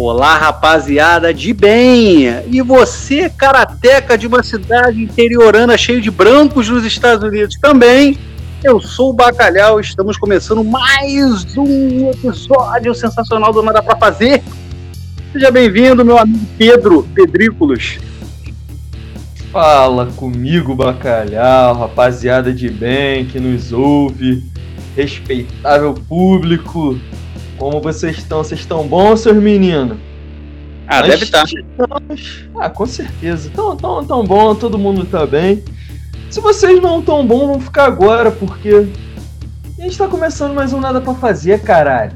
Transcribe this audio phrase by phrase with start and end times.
[0.00, 2.26] Olá, rapaziada de bem!
[2.52, 8.16] E você, karateca de uma cidade interiorana cheio de brancos nos Estados Unidos também?
[8.62, 14.40] Eu sou o Bacalhau, estamos começando mais um episódio sensacional do Nada Pra Fazer.
[15.32, 17.98] Seja bem-vindo, meu amigo Pedro Pedrículos.
[19.50, 24.44] Fala comigo, Bacalhau, rapaziada de bem que nos ouve,
[24.94, 26.96] respeitável público.
[27.58, 28.38] Como vocês estão?
[28.38, 29.98] Vocês estão bons, seus meninos?
[30.86, 31.44] Ah, Nós deve estar.
[31.44, 33.50] estamos- Ah, com certeza.
[33.54, 35.62] Tão, tão, tão bom, todo mundo tá bem.
[36.30, 38.86] Se vocês não tão bom, vão ficar agora, porque
[39.78, 42.12] a gente tá começando mais um Nada Pra Fazer, caralho.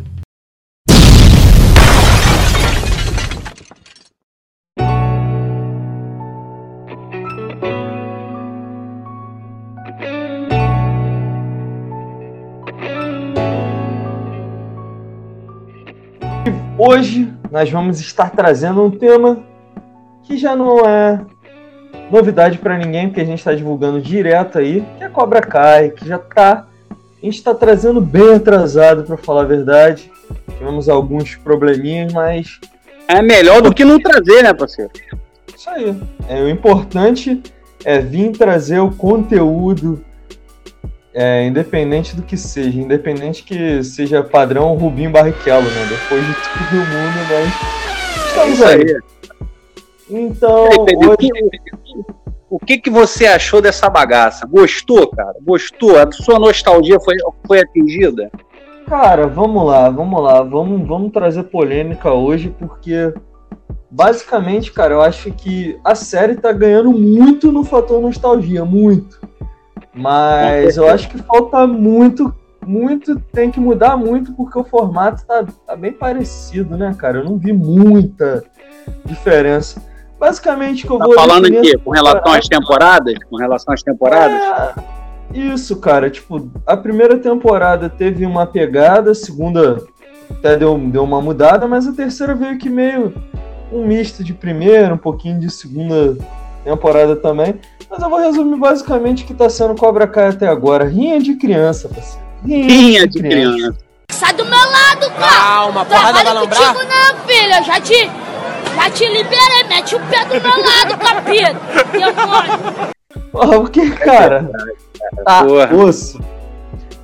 [16.85, 19.39] Hoje nós vamos estar trazendo um tema
[20.25, 21.21] que já não é
[22.11, 26.09] novidade pra ninguém, porque a gente está divulgando direto aí, que é Cobra Kai, que
[26.09, 26.67] já tá.
[26.91, 30.11] A gente está trazendo bem atrasado, para falar a verdade.
[30.59, 32.59] Tivemos alguns probleminhas, mas
[33.07, 34.91] É melhor do que não trazer, né, parceiro?
[35.57, 35.97] isso aí.
[36.29, 37.41] É, o importante
[37.85, 40.05] é vir trazer o conteúdo,
[41.15, 45.87] é, independente do que seja, independente que seja padrão Rubinho Barrichello, né?
[45.89, 48.97] Depois de todo mundo, nós estamos aí.
[50.11, 54.47] Então, aí, Pedro, o hoje, que- O que, que você achou dessa bagaça?
[54.47, 55.35] Gostou, cara?
[55.43, 55.99] Gostou?
[55.99, 57.17] A sua nostalgia foi,
[57.47, 58.31] foi atingida?
[58.87, 63.15] cara, vamos lá, vamos lá, vamos, vamos trazer polêmica hoje, porque
[63.91, 69.19] basicamente, cara, eu acho que a série tá ganhando muito no fator nostalgia, muito.
[69.95, 72.35] Mas eu acho que falta muito,
[72.67, 77.19] muito, tem que mudar muito, porque o formato tá, tá bem parecido, né, cara?
[77.19, 78.43] Eu não vi muita
[79.05, 79.83] diferença.
[80.19, 83.15] Basicamente, o que eu Tá vou falando essa Com relação às temporadas?
[83.29, 84.41] Com relação às temporadas?
[84.41, 86.09] é, isso, cara.
[86.09, 89.83] Tipo, a primeira temporada teve uma pegada, a segunda
[90.31, 93.13] até deu, deu uma mudada, mas a terceira veio que meio
[93.73, 96.17] um misto de primeira, um pouquinho de segunda
[96.65, 97.57] temporada também.
[97.93, 100.87] Mas eu vou resumir basicamente o que tá sendo Cobra Kai até agora.
[100.87, 102.27] Rinha de criança, parceiro.
[102.43, 103.77] Rinha de criança.
[104.11, 105.43] Sai do meu lado, cara!
[105.43, 106.75] Calma, porrada vai lambrar?
[106.75, 107.55] contigo não, filho!
[107.55, 108.11] Eu já te,
[108.75, 111.61] já te liberei, mete o pé do meu lado, capeta!
[111.93, 112.93] Demônio!
[113.31, 114.51] Porra, porque, cara,
[115.27, 115.77] tá Porra.
[115.77, 116.19] osso.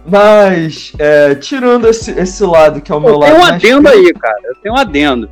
[0.07, 3.95] Mas, é, tirando esse, esse lado que é o meu Eu lado tenho um mais
[3.95, 4.41] adendo aí, cara.
[4.43, 5.31] Eu tenho um adendo.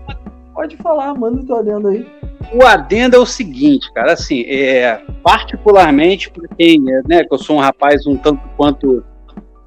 [0.54, 2.06] Pode falar, manda o teu adendo aí.
[2.52, 7.56] O adendo é o seguinte, cara, assim, é, particularmente para quem, né, que eu sou
[7.56, 9.04] um rapaz um tanto quanto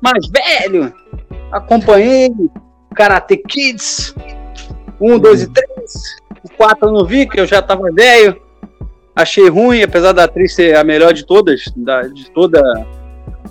[0.01, 0.93] mais velho,
[1.51, 2.29] acompanhei
[2.95, 4.15] Karate Kids,
[4.99, 8.41] um, dois e três, o quatro eu não vi, que eu já tava velho,
[9.15, 12.61] achei ruim, apesar da atriz ser a melhor de todas, da, de toda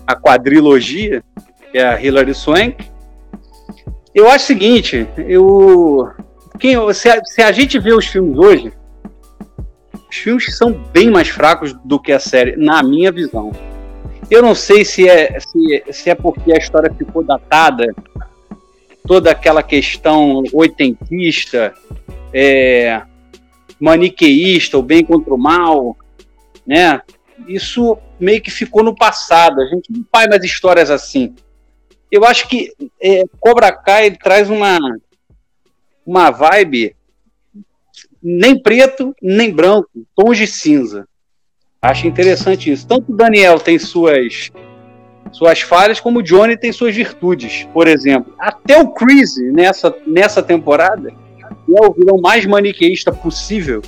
[0.07, 1.23] a quadrilogia,
[1.71, 2.91] que é a Hilary Swank.
[4.15, 6.11] Eu acho o seguinte, eu
[6.59, 8.73] quem, se, a, se a gente vê os filmes hoje,
[10.11, 13.53] os filmes são bem mais fracos do que a série, na minha visão.
[14.31, 17.95] Eu não sei se é, se, se é porque a história ficou datada,
[19.07, 21.75] toda aquela questão oitentista,
[22.33, 23.03] é,
[23.81, 25.97] maniqueísta, o bem contra o mal,
[26.67, 27.01] né?
[27.47, 29.61] Isso meio que ficou no passado.
[29.61, 31.35] A gente não faz mais histórias assim.
[32.11, 34.79] Eu acho que é, Cobra Kai traz uma,
[36.05, 36.95] uma vibe
[38.23, 41.07] nem preto, nem branco, tons de cinza.
[41.81, 42.87] Acho interessante isso.
[42.87, 44.51] Tanto o Daniel tem suas
[45.31, 47.69] suas falhas, como o Johnny tem suas virtudes.
[47.73, 53.83] Por exemplo, até o Chris nessa, nessa temporada, que é o vilão mais maniqueísta possível,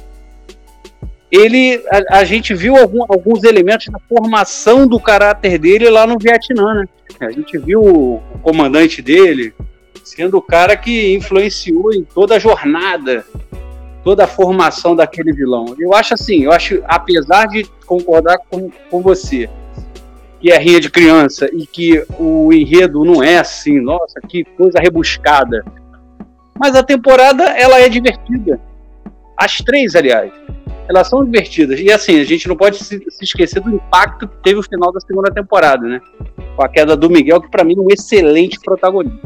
[1.32, 6.18] ele a, a gente viu algum- alguns elementos da formação do caráter dele lá no
[6.18, 6.86] Vietnã, né?
[7.20, 9.54] A gente viu o, o comandante dele
[10.04, 13.24] sendo o cara que influenciou em toda a jornada
[14.02, 15.74] toda a formação daquele vilão.
[15.78, 19.48] Eu acho assim, eu acho, apesar de concordar com, com você,
[20.40, 24.78] que é rinha de criança e que o enredo não é assim, nossa, que coisa
[24.80, 25.64] rebuscada.
[26.58, 28.60] Mas a temporada, ela é divertida.
[29.36, 30.32] As três, aliás,
[30.88, 31.78] elas são divertidas.
[31.78, 34.92] E assim, a gente não pode se, se esquecer do impacto que teve o final
[34.92, 36.00] da segunda temporada, né?
[36.56, 39.20] Com a queda do Miguel, que para mim é um excelente protagonista.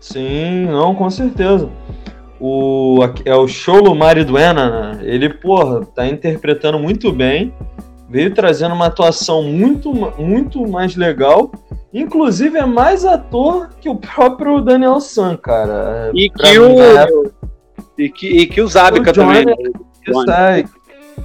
[0.00, 1.68] Sim, não, com certeza.
[2.40, 4.98] O, é o Cholo Mariduena, né?
[5.02, 7.52] Ele, porra, tá interpretando muito bem.
[8.08, 11.50] Veio trazendo uma atuação muito, muito mais legal.
[11.92, 16.10] Inclusive, é mais ator que o próprio Daniel San, cara.
[16.14, 17.32] E Pra que o, época-
[17.98, 19.44] E que, e que o Zabica também.
[19.44, 19.54] Né?
[20.06, 20.64] Isso, é,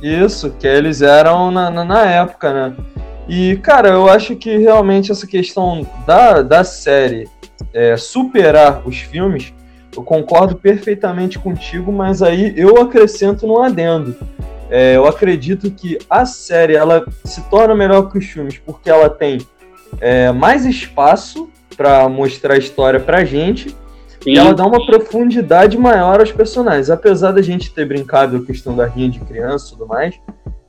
[0.02, 2.76] isso, que eles eram na, na, na, época, né?
[3.28, 7.30] E, cara, eu acho que realmente essa questão da, da série
[7.74, 9.54] é, superar os filmes,
[9.96, 14.16] eu concordo perfeitamente contigo, mas aí eu acrescento no adendo.
[14.70, 19.10] É, eu acredito que a série ela se torna melhor que os filmes porque ela
[19.10, 19.40] tem
[20.00, 24.32] é, mais espaço para mostrar a história pra gente Sim.
[24.34, 26.90] e ela dá uma profundidade maior aos personagens.
[26.90, 30.16] Apesar da gente ter brincado a questão da rinha de criança e tudo mais,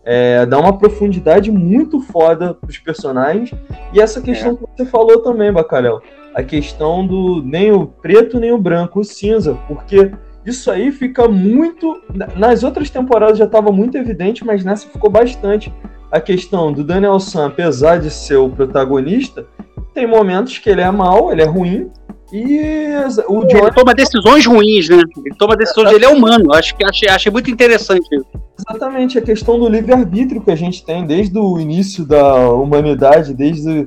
[0.05, 3.53] é, dá uma profundidade muito foda pros personagens.
[3.93, 4.57] E essa questão é.
[4.57, 6.03] que você falou também, Bacalhau,
[6.35, 10.13] a questão do nem o preto nem o branco, o cinza, porque
[10.45, 12.03] isso aí fica muito.
[12.37, 15.73] Nas outras temporadas já estava muito evidente, mas nessa ficou bastante.
[16.11, 19.47] A questão do Daniel San, apesar de ser o protagonista,
[19.95, 21.91] tem momentos que ele é mal, ele é ruim,
[22.33, 22.89] e
[23.29, 23.59] o John...
[23.59, 25.03] Ele toma decisões ruins, né?
[25.25, 26.53] Ele toma decisões, ele é humano.
[26.55, 28.27] Acho que achei, achei muito interessante isso.
[28.59, 33.87] Exatamente, a questão do livre-arbítrio que a gente tem desde o início da humanidade, desde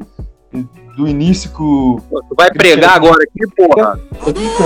[0.96, 2.00] do início que o.
[2.10, 4.00] Tu vai pregar agora aqui, porra?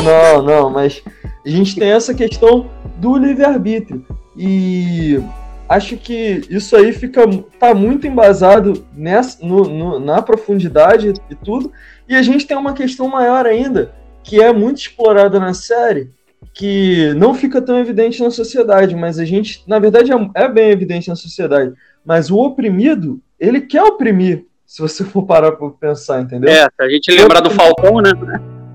[0.04, 1.02] Não, não, mas
[1.46, 4.06] a gente tem essa questão do livre-arbítrio.
[4.38, 5.22] E
[5.68, 7.24] acho que isso aí fica
[7.60, 11.72] tá muito embasado nessa, no, no, na profundidade e tudo.
[12.08, 13.94] E a gente tem uma questão maior ainda,
[14.24, 16.12] que é muito explorada na série,
[16.54, 20.72] que não fica tão evidente na sociedade, mas a gente, na verdade, é, é bem
[20.72, 21.74] evidente na sociedade.
[22.06, 26.48] Mas o oprimido, ele quer oprimir, se você for parar para pensar, entendeu?
[26.48, 28.12] É, a gente lembrar do Falcão, né?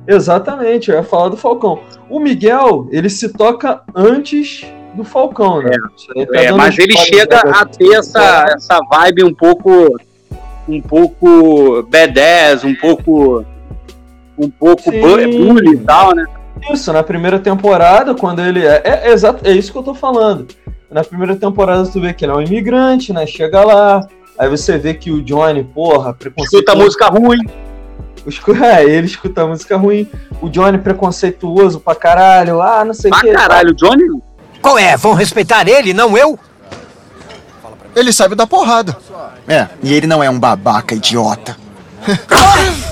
[0.09, 1.79] Exatamente, eu ia falar do Falcão.
[2.11, 5.71] O Miguel, ele se toca antes do Falcão, né?
[6.17, 9.97] É, tá é mas ele chega a ter essa, essa vibe um pouco
[10.69, 13.45] um pouco B10, um pouco
[14.37, 16.27] um pouco bully e tal, né?
[16.73, 19.95] Isso, na primeira temporada, quando ele é, é, é, exato, é isso que eu tô
[19.95, 20.49] falando.
[20.91, 23.25] Na primeira temporada tu vê que ele é um imigrante, né?
[23.27, 24.05] Chega lá,
[24.39, 26.57] aí você vê que o Johnny, porra, preconceituoso.
[26.57, 27.39] Escuta música ruim.
[28.65, 30.09] É, ele escuta música ruim.
[30.41, 32.63] O Johnny preconceituoso pra caralho.
[32.63, 33.29] Ah, não sei o que.
[33.31, 34.03] Pra caralho, o Johnny?
[34.63, 34.97] Qual é?
[34.97, 36.39] Vão respeitar ele, não eu?
[37.95, 38.97] Ele sabe dar porrada.
[39.47, 41.57] É, e ele não é um babaca idiota.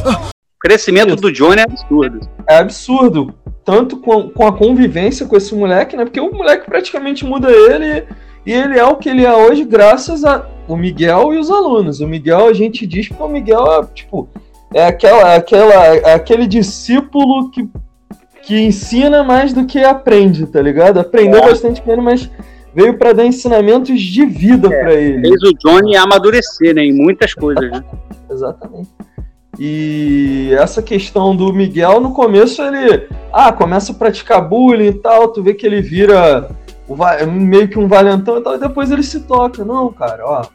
[0.04, 0.30] o
[0.60, 2.20] crescimento do Johnny é absurdo.
[2.46, 3.34] É absurdo.
[3.64, 6.04] Tanto com, com a convivência com esse moleque, né?
[6.04, 8.06] Porque o moleque praticamente muda ele
[8.44, 12.00] e ele é o que ele é hoje graças a o Miguel e os alunos.
[12.00, 14.28] O Miguel, a gente diz que o Miguel é, tipo,
[14.72, 17.68] é aquela, aquela, é aquele discípulo que,
[18.42, 21.00] que ensina mais do que aprende, tá ligado?
[21.00, 21.48] Aprendeu é.
[21.48, 22.30] bastante com ele, mas
[22.74, 25.28] veio para dar ensinamentos de vida é, para ele.
[25.28, 27.84] Fez o Johnny amadurecer, né, em muitas coisas, né?
[28.30, 28.88] Exatamente.
[29.58, 35.28] E essa questão do Miguel, no começo ele ah, começa a praticar bullying e tal,
[35.28, 36.50] tu vê que ele vira
[37.26, 39.64] meio que um valentão e tal, e depois ele se toca.
[39.64, 40.46] Não, cara, ó.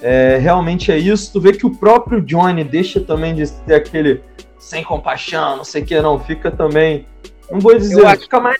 [0.00, 1.32] É, realmente é isso.
[1.32, 4.20] Tu vê que o próprio Johnny deixa também de ter aquele
[4.58, 6.18] sem compaixão, não sei o que, não.
[6.18, 7.06] Fica também
[7.52, 8.22] não vou dizer, acho...
[8.22, 8.58] fica mais,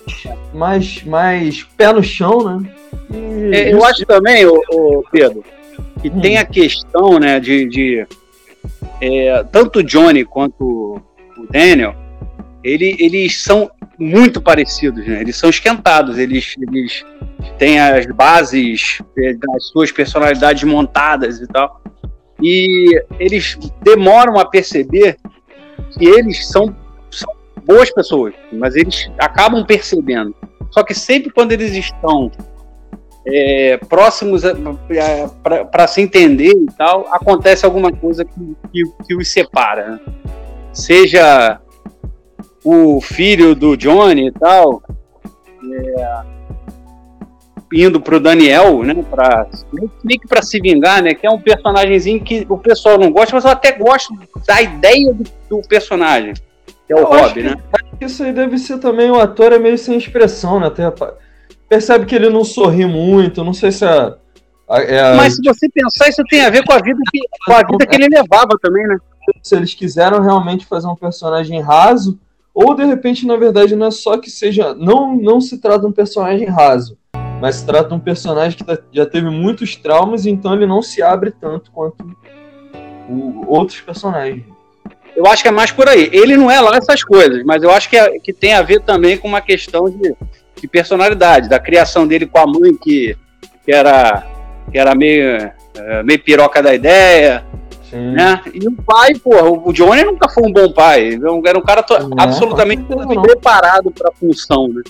[0.53, 2.71] mais, mais pé no chão, né?
[3.51, 5.43] É, eu acho também, o, o Pedro,
[6.03, 6.21] que hum.
[6.21, 8.07] tem a questão, né, de, de
[9.01, 11.03] é, tanto o Johnny quanto
[11.39, 11.95] o Daniel,
[12.63, 13.71] ele, eles são
[14.03, 15.21] muito parecidos, né?
[15.21, 17.05] Eles são esquentados, eles, eles
[17.59, 21.81] têm as bases é, das suas personalidades montadas e tal.
[22.43, 25.17] E eles demoram a perceber
[25.97, 26.75] que eles são
[27.65, 30.35] boas pessoas, mas eles acabam percebendo.
[30.73, 32.33] Só que sempre quando eles estão
[33.25, 34.43] é, próximos
[35.71, 39.93] para se entender e tal, acontece alguma coisa que, que, que os separa.
[39.93, 40.01] Né?
[40.73, 41.61] Seja
[42.65, 44.83] o filho do Johnny e tal,
[45.73, 46.23] é,
[47.73, 49.47] indo pro Daniel, né, para
[50.05, 53.35] meio que para se vingar, né, que é um personagemzinho que o pessoal não gosta,
[53.35, 54.15] mas eu até gosto
[54.47, 56.35] da ideia do, do personagem
[56.87, 57.57] que é o Rob, né?
[58.01, 60.67] Isso aí deve ser também o ator é meio sem expressão, né?
[60.67, 60.93] Até,
[61.69, 64.15] percebe que ele não sorri muito, não sei se é.
[64.69, 67.63] é Mas se você pensar, isso tem a ver com a vida que, com a
[67.63, 68.99] vida que ele levava também, né?
[69.43, 72.19] Se eles quiseram realmente fazer um personagem raso,
[72.55, 74.75] ou de repente, na verdade, não é só que seja.
[74.75, 76.99] Não, não se trata de um personagem raso,
[77.41, 81.03] mas se trata de um personagem que já teve muitos traumas, então ele não se
[81.03, 82.05] abre tanto quanto
[83.09, 84.45] o, outros personagens.
[85.17, 86.09] Eu acho que é mais por aí.
[86.13, 88.81] Ele não é lá essas coisas, mas eu acho que, é, que tem a ver
[88.81, 90.15] também com uma questão de,
[90.61, 93.17] de personalidade, da criação dele com a mãe que,
[93.65, 94.27] que era,
[94.71, 97.45] que era meio, é, meio piroca da ideia.
[97.93, 98.13] Sim.
[98.13, 98.41] Né?
[98.55, 101.21] E o pai, porra, o Johnny nunca foi um bom pai.
[101.47, 101.85] Era um cara
[102.17, 102.85] absolutamente
[103.21, 104.83] preparado para a função, né?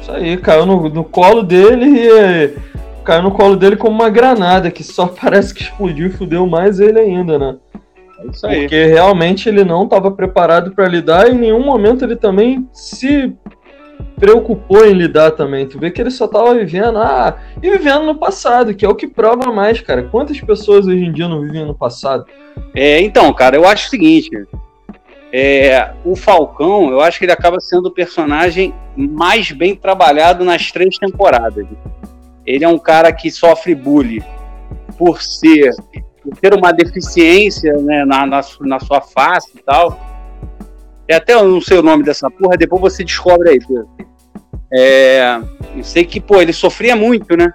[0.00, 2.54] Isso aí, caiu no, no colo dele e
[3.04, 6.80] caiu no colo dele como uma granada, que só parece que explodiu e fudeu mais
[6.80, 7.56] ele ainda, né?
[8.20, 8.60] É isso aí.
[8.60, 13.34] Porque realmente ele não estava preparado para lidar e em nenhum momento ele também se
[14.16, 15.66] preocupou em lidar também.
[15.66, 18.94] Tu vê que ele só tava vivendo, ah, e vivendo no passado, que é o
[18.94, 20.02] que prova mais, cara.
[20.04, 22.24] Quantas pessoas hoje em dia não vivem no passado?
[22.74, 24.30] É, então, cara, eu acho o seguinte.
[25.32, 30.70] É, o Falcão, eu acho que ele acaba sendo o personagem mais bem trabalhado nas
[30.70, 31.66] três temporadas.
[32.46, 34.22] Ele é um cara que sofre bullying
[34.96, 35.72] por ser
[36.22, 40.13] por ter uma deficiência né, na, na, na sua face e tal.
[41.08, 43.88] É até eu não sei o nome dessa porra, depois você descobre aí, Pedro.
[44.72, 45.40] É,
[45.76, 47.52] eu sei que, pô, ele sofria muito, né?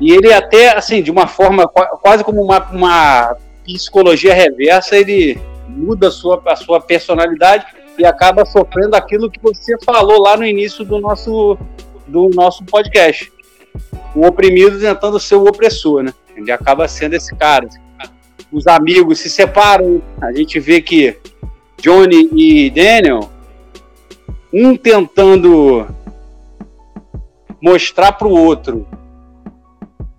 [0.00, 6.08] E ele até, assim, de uma forma quase como uma, uma psicologia reversa, ele muda
[6.08, 7.66] a sua, a sua personalidade
[7.98, 11.58] e acaba sofrendo aquilo que você falou lá no início do nosso,
[12.06, 13.32] do nosso podcast.
[14.14, 16.12] O oprimido tentando ser o opressor, né?
[16.36, 17.68] Ele acaba sendo esse cara.
[18.50, 21.16] Os amigos se separam, a gente vê que
[21.82, 23.28] Johnny e Daniel,
[24.54, 25.84] um tentando
[27.60, 28.86] mostrar para o outro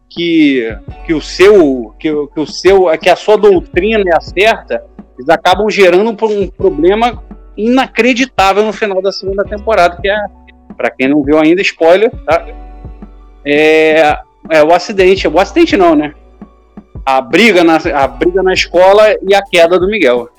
[0.10, 4.84] que, que o seu que, que o seu que a sua doutrina é a certa,
[5.18, 7.24] eles acabam gerando um problema
[7.56, 10.18] inacreditável no final da segunda temporada, que é
[10.76, 12.46] para quem não viu ainda spoiler, tá?
[13.46, 14.18] É,
[14.50, 16.14] é o acidente, o acidente não, né?
[17.06, 20.30] A briga na a briga na escola e a queda do Miguel.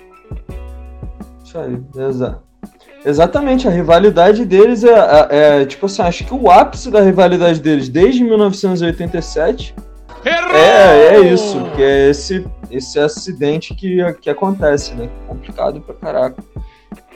[3.05, 5.29] Exatamente, a rivalidade deles é, é,
[5.63, 9.75] é, tipo assim, acho que o ápice da rivalidade deles desde 1987
[10.55, 15.11] é, é isso, que é esse, esse acidente que, que acontece, né?
[15.29, 16.43] Complicado pra caraca.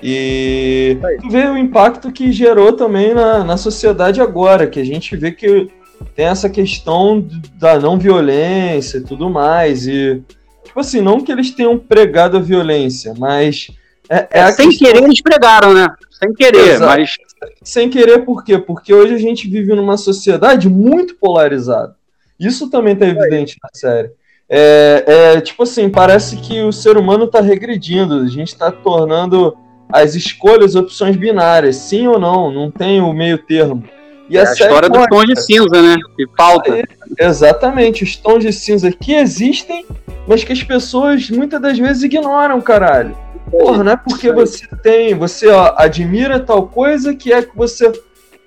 [0.02, 5.16] E tu vê o impacto que gerou também na, na sociedade agora, que a gente
[5.16, 5.68] vê que
[6.14, 9.86] tem essa questão da não violência e tudo mais.
[9.86, 10.22] E,
[10.64, 13.68] tipo assim, não que eles tenham pregado a violência, mas
[14.08, 14.88] é, é sem questão...
[14.88, 15.88] querer eles pregaram, né?
[16.10, 16.98] Sem querer, Exato.
[16.98, 17.16] mas.
[17.62, 18.58] Sem querer por quê?
[18.58, 21.94] Porque hoje a gente vive numa sociedade muito polarizada.
[22.38, 24.10] Isso também tá evidente na série.
[24.48, 29.56] É, é, tipo assim, parece que o ser humano está regredindo, a gente está tornando
[29.92, 33.84] as escolhas opções binárias, sim ou não, não tem o meio termo.
[34.28, 35.96] E é a, a história dos tons de cinza, né?
[36.16, 36.78] Que falta.
[36.78, 36.84] É,
[37.20, 39.86] exatamente, os tons de cinza que existem,
[40.26, 43.16] mas que as pessoas muitas das vezes ignoram, caralho.
[43.50, 47.90] Porra, não é porque você tem, você ó, admira tal coisa que é que você,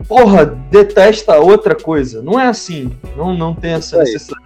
[0.07, 2.21] porra, detesta outra coisa.
[2.21, 2.91] Não é assim.
[3.17, 4.41] Não, não tem essa necessidade.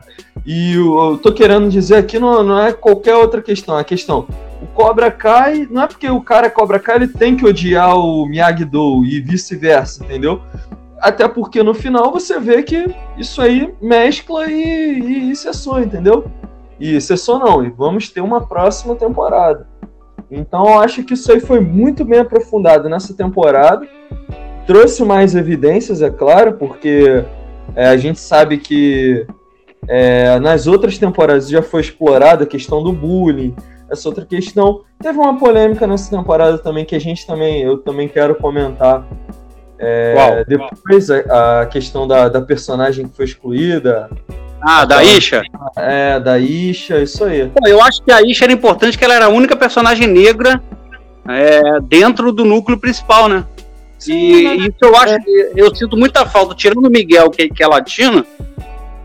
[0.46, 3.76] E eu, eu tô querendo dizer aqui não, não é qualquer outra questão.
[3.76, 4.28] A questão,
[4.62, 7.98] o Cobra Kai, não é porque o cara é Cobra Kai, ele tem que odiar
[7.98, 10.42] o Miyagi-Do e vice-versa, entendeu?
[11.00, 16.26] Até porque no final você vê que isso aí mescla e, e, e cessou, entendeu?
[16.80, 19.68] E cessou não, e vamos ter uma próxima temporada.
[20.30, 23.88] Então eu acho que isso aí foi muito bem aprofundado nessa temporada.
[24.66, 27.24] Trouxe mais evidências, é claro, porque
[27.76, 29.26] é, a gente sabe que
[29.88, 33.56] é, nas outras temporadas já foi explorada a questão do bullying,
[33.90, 34.82] essa outra questão.
[35.00, 39.08] Teve uma polêmica nessa temporada também que a gente também, eu também quero comentar.
[39.78, 44.10] É, depois a, a, questão da, da personagem que foi excluída,
[44.68, 45.44] ah, da Isha?
[45.78, 47.48] É, da Isha, isso aí.
[47.50, 50.60] Pô, eu acho que a Isha era importante, porque ela era a única personagem negra
[51.30, 53.46] é, dentro do núcleo principal, né?
[54.00, 54.56] Sim, e né?
[54.56, 55.20] isso eu acho, é.
[55.56, 58.26] eu sinto muita falta, tirando o Miguel, que, que é latino,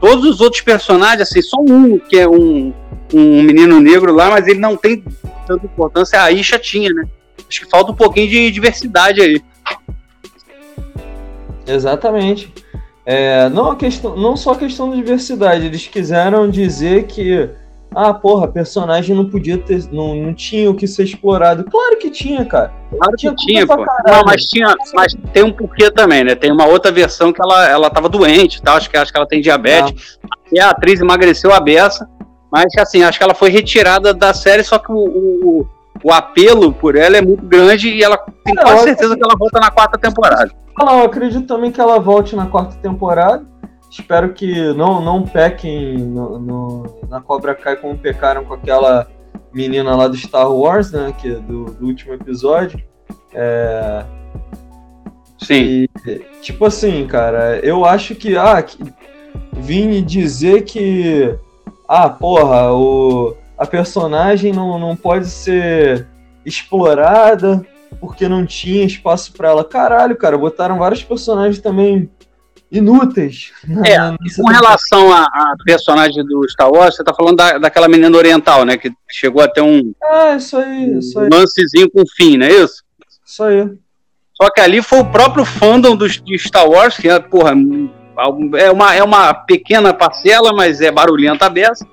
[0.01, 2.73] todos os outros personagens, assim, só um que é um,
[3.13, 5.05] um menino negro lá, mas ele não tem
[5.47, 7.05] tanta importância, a Isha tinha, né?
[7.47, 9.43] Acho que falta um pouquinho de diversidade aí.
[11.67, 12.51] Exatamente.
[13.05, 17.49] É, não, a questão, não só a questão da diversidade, eles quiseram dizer que
[17.95, 19.85] ah, porra, personagem não podia ter.
[19.91, 21.65] Não, não tinha o que ser explorado.
[21.65, 22.73] Claro que tinha, cara.
[22.91, 23.85] Claro que tinha, tinha pô.
[24.07, 24.77] Não, mas tinha.
[24.95, 26.37] Mas tem um porquê também, né?
[26.37, 28.77] Tem uma outra versão que ela, ela tava doente tal.
[28.77, 30.19] Acho que, acho que ela tem diabetes.
[30.53, 32.09] E a atriz emagreceu a beça.
[32.51, 35.69] Mas assim, acho que ela foi retirada da série, só que o, o,
[36.03, 39.61] o apelo por ela é muito grande e ela tem quase certeza que ela volta
[39.61, 40.51] na quarta temporada.
[40.81, 43.45] Eu acredito também que ela volte na quarta temporada.
[43.91, 49.07] Espero que não, não pequem no, no, na Cobra Kai como pecaram com aquela
[49.53, 51.13] menina lá do Star Wars, né?
[51.19, 52.81] Que é do, do último episódio.
[53.35, 54.05] É...
[55.39, 55.87] Sim.
[56.07, 58.37] E, tipo assim, cara, eu acho que.
[58.37, 58.79] Ah, que,
[59.53, 61.35] vim dizer que.
[61.89, 66.09] Ah, porra, o, a personagem não, não pode ser
[66.45, 67.65] explorada
[68.01, 69.65] porque não tinha espaço pra ela.
[69.65, 72.09] Caralho, cara, botaram vários personagens também
[72.73, 73.53] inúteis.
[73.67, 73.97] na- É,
[74.37, 78.77] Com relação a personagem do Star Wars, você tá falando da, daquela menina oriental, né?
[78.79, 82.53] Que chegou a ter um Ah, isso aí, isso aí, lancezinho com fim, não é
[82.53, 82.83] isso?
[83.27, 83.69] isso aí.
[84.41, 87.53] Só que ali foi o próprio fandom dos, de Star Wars, que é, porra,
[88.59, 91.85] é uma, é uma pequena parcela, mas é barulhenta a beça,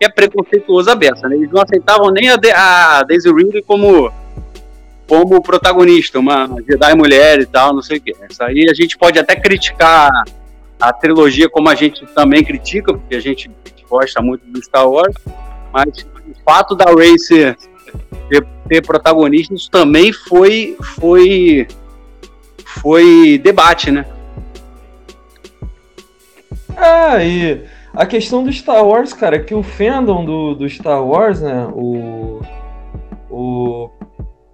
[0.00, 1.36] é preconceituosa a beça, né?
[1.36, 4.12] Eles não aceitavam nem a, De- a Daisy Ridley como,
[5.08, 8.14] como protagonista, uma Jedi mulher e tal, não sei o quê.
[8.30, 10.10] Isso aí a gente pode até criticar
[10.78, 13.50] a trilogia como a gente também critica, porque a gente
[13.88, 15.14] gosta muito do Star Wars,
[15.72, 17.56] mas o fato da Rey ser,
[18.68, 21.66] ser, protagonista, isso também foi, foi,
[22.82, 24.04] foi debate, né?
[26.76, 27.64] Ah, e
[27.96, 31.66] a questão do Star Wars, cara, é que o fandom do, do Star Wars, né,
[31.72, 32.40] o,
[33.30, 33.90] o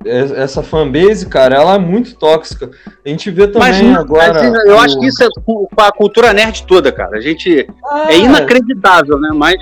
[0.04, 2.70] es- essa fanbase, cara, ela é muito tóxica.
[3.04, 4.32] A gente vê também Mas, agora.
[4.32, 7.16] mas eu o- acho que isso é com a cultura nerd toda, cara.
[7.18, 9.30] A gente Ah, é inacreditável, né?
[9.34, 9.56] Mas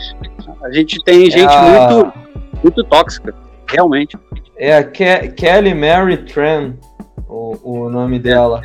[0.63, 2.13] a gente tem gente a- muito,
[2.63, 3.35] muito tóxica,
[3.67, 4.17] realmente.
[4.57, 6.75] É a Ke- Kelly Mary Tran,
[7.29, 7.57] o,
[7.87, 8.61] o nome dela.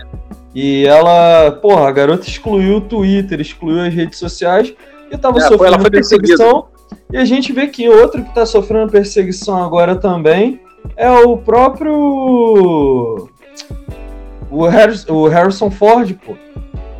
[0.53, 4.73] E ela, porra, a garota excluiu o Twitter, excluiu as redes sociais
[5.15, 6.67] e tava É, sofrendo foi perseguição.
[7.11, 10.59] E a gente vê que outro que tá sofrendo perseguição agora também
[10.95, 13.27] é o próprio.
[14.51, 16.35] O, Harris- o Harrison Ford, pô.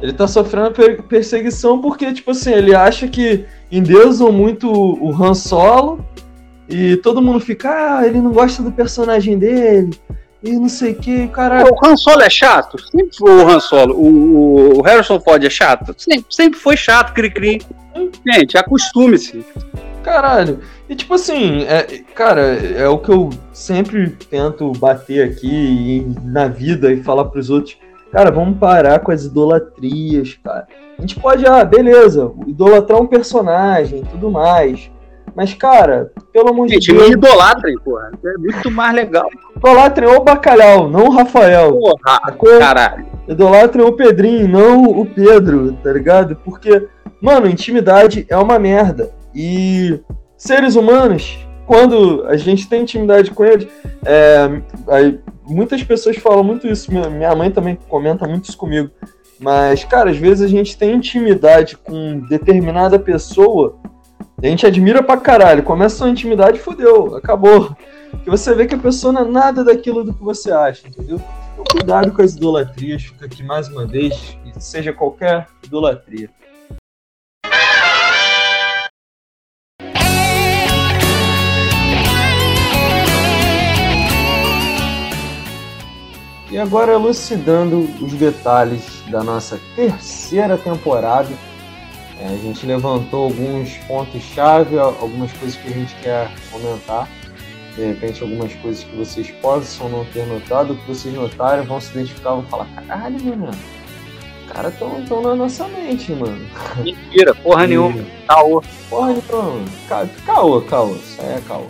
[0.02, 5.34] Ele tá sofrendo per- perseguição porque, tipo assim, ele acha que endeusam muito o Han
[5.34, 6.04] Solo
[6.68, 7.70] e todo mundo fica,
[8.00, 9.92] ah, ele não gosta do personagem dele
[10.44, 11.72] e não sei o que, caralho.
[11.74, 12.78] O Han Solo é chato?
[12.92, 13.96] Sempre foi o Han Solo.
[13.96, 15.96] O, o Harrison Ford é chato?
[15.98, 17.62] Sempre, sempre foi chato, cri-cri.
[18.26, 19.46] Gente, acostume-se.
[20.04, 20.60] Caralho.
[20.88, 21.84] E tipo assim, é,
[22.14, 27.50] cara, é o que eu sempre tento bater aqui e na vida e falar pros
[27.50, 27.78] outros.
[28.12, 30.68] Cara, vamos parar com as idolatrias, cara.
[30.98, 34.90] A gente pode, ah, beleza, idolatrar um personagem e tudo mais.
[35.36, 38.12] Mas, cara, pelo amor de Gente, Deus, me idolatrem, porra.
[38.24, 39.28] É muito mais legal.
[39.58, 41.74] idolatrem o Bacalhau, não o Rafael.
[41.74, 42.22] Porra,
[42.60, 43.15] caralho.
[43.28, 46.36] Idolatrem o Pedrinho, não o Pedro, tá ligado?
[46.36, 46.88] Porque,
[47.22, 49.12] mano, intimidade é uma merda.
[49.34, 50.00] E
[50.38, 53.68] seres humanos, quando a gente tem intimidade com eles,
[54.06, 56.92] é, aí muitas pessoas falam muito isso.
[56.92, 58.90] Minha, mãe também comenta muito isso comigo.
[59.40, 63.78] Mas, cara, às vezes a gente tem intimidade com determinada pessoa,
[64.42, 65.64] a gente admira pra caralho.
[65.64, 67.76] Começa a sua intimidade, fodeu, acabou.
[68.24, 71.20] Que você vê que a pessoa não é nada daquilo do que você acha, entendeu?
[71.72, 76.30] Cuidado com as idolatrias, fica aqui mais uma vez, seja qualquer idolatria.
[86.56, 91.28] E agora elucidando os detalhes da nossa terceira temporada.
[92.18, 97.10] É, a gente levantou alguns pontos-chave, algumas coisas que a gente quer comentar.
[97.76, 101.92] De repente, algumas coisas que vocês possam não ter notado, que vocês notarem, vão se
[101.92, 103.52] identificar, vão falar: caralho, mano,
[104.46, 106.46] os caras estão na nossa mente, mano.
[106.78, 108.00] Mentira, porra nenhuma.
[108.00, 108.64] E- Caô.
[108.90, 111.66] Porra, então, ca- caô, caô, isso aí é caô.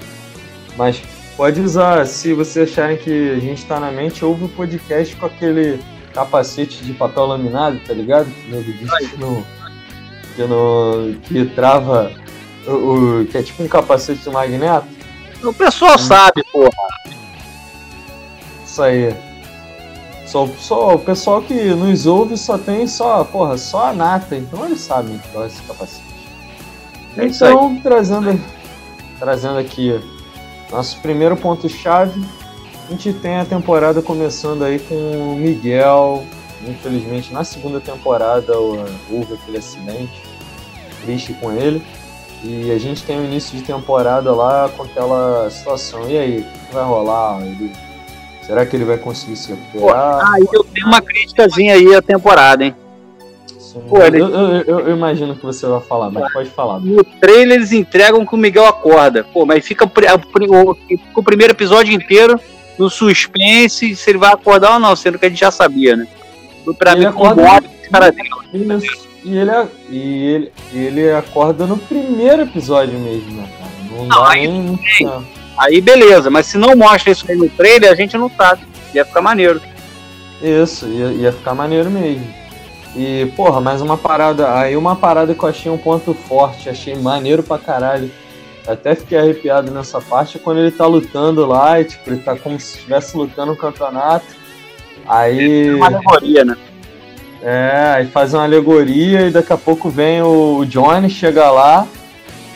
[0.78, 1.02] Mas
[1.36, 5.26] pode usar, se vocês acharem que a gente tá na mente, ouve o podcast com
[5.26, 5.80] aquele
[6.14, 8.28] capacete de papel laminado, tá ligado?
[8.28, 9.44] Que que não.
[10.36, 12.12] Que, não, que trava.
[12.68, 12.72] O,
[13.22, 14.86] o- que é tipo um capacete de magneto.
[15.50, 16.70] O pessoal sabe, porra.
[18.66, 19.16] Isso aí.
[20.26, 24.66] Só, só o pessoal que nos ouve só tem só, porra, só a nata, então
[24.66, 26.04] eles sabem que é esse capacete.
[27.16, 27.26] É.
[27.26, 28.42] Então, trazendo,
[29.20, 30.02] trazendo aqui
[30.72, 32.26] nosso primeiro ponto-chave,
[32.88, 36.26] a gente tem a temporada começando aí com o Miguel.
[36.68, 40.24] Infelizmente, na segunda temporada o- houve aquele acidente
[41.04, 41.86] triste com ele.
[42.48, 46.08] E a gente tem o início de temporada lá com aquela situação.
[46.10, 47.42] E aí, o que vai rolar?
[47.42, 47.72] Ele-
[48.44, 50.34] será que ele vai conseguir se recuperar?
[50.34, 52.76] Aí eu tenho uma criticazinha aí à temporada, hein?
[53.90, 56.80] Pô, ele- eu, eu- eu- imagino que você vai falar, mas pode falar.
[56.80, 59.24] No trailer eles entregam que o Miguel acorda.
[59.34, 60.78] Pô, mas fica, o,
[61.20, 62.40] o primeiro episódio inteiro
[62.78, 66.08] no suspense se ele vai acordar ou não, sendo que a gente já sabia, né?
[66.64, 68.30] Foi pra Ele mim com acorda- esse cara dele.
[69.26, 69.52] E ele,
[69.90, 73.72] e, ele, ele acorda no primeiro episódio mesmo, né, cara?
[73.90, 74.80] Não, Não, aí nem.
[75.58, 78.62] Aí beleza, mas se não mostra isso aí no trailer, a gente não sabe.
[78.94, 79.60] Ia ficar maneiro.
[80.44, 82.28] Isso, ia, ia ficar maneiro mesmo.
[82.96, 84.60] E, porra, mais uma parada.
[84.60, 88.12] Aí uma parada que eu achei um ponto forte, achei maneiro pra caralho.
[88.68, 92.38] até fiquei arrepiado nessa parte, é quando ele tá lutando lá, e tipo, ele tá
[92.38, 94.28] como se estivesse lutando no campeonato.
[95.08, 95.70] Aí.
[95.70, 96.56] É uma alegoria, né?
[97.42, 101.88] É, aí faz uma alegoria e daqui a pouco vem o Johnny, chega lá.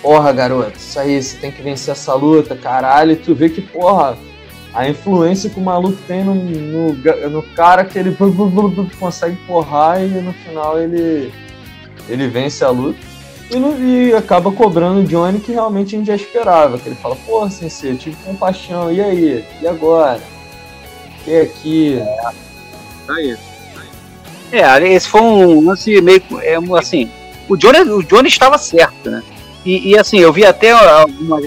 [0.02, 3.12] Porra, garoto, isso aí, você tem que vencer essa luta, caralho.
[3.12, 4.18] E tu vê que, porra,
[4.74, 6.94] a influência que o maluco tem no, no,
[7.30, 8.16] no cara que ele
[9.00, 11.34] consegue porrar e no final ele,
[12.08, 13.00] ele vence a luta.
[13.52, 16.78] E, no, e acaba cobrando o Johnny que realmente a gente já esperava.
[16.78, 19.46] Que ele fala, porra, Sensei, eu tive compaixão, e aí?
[19.62, 20.22] E agora?
[21.28, 22.00] E aqui?
[22.00, 22.32] É,
[23.10, 23.49] aí.
[24.52, 26.22] É, esse foi um lance meio.
[26.42, 27.10] É, assim,
[27.48, 29.24] o Johnny, o Johnny estava certo, né?
[29.66, 31.44] E, e assim, eu vi até algumas,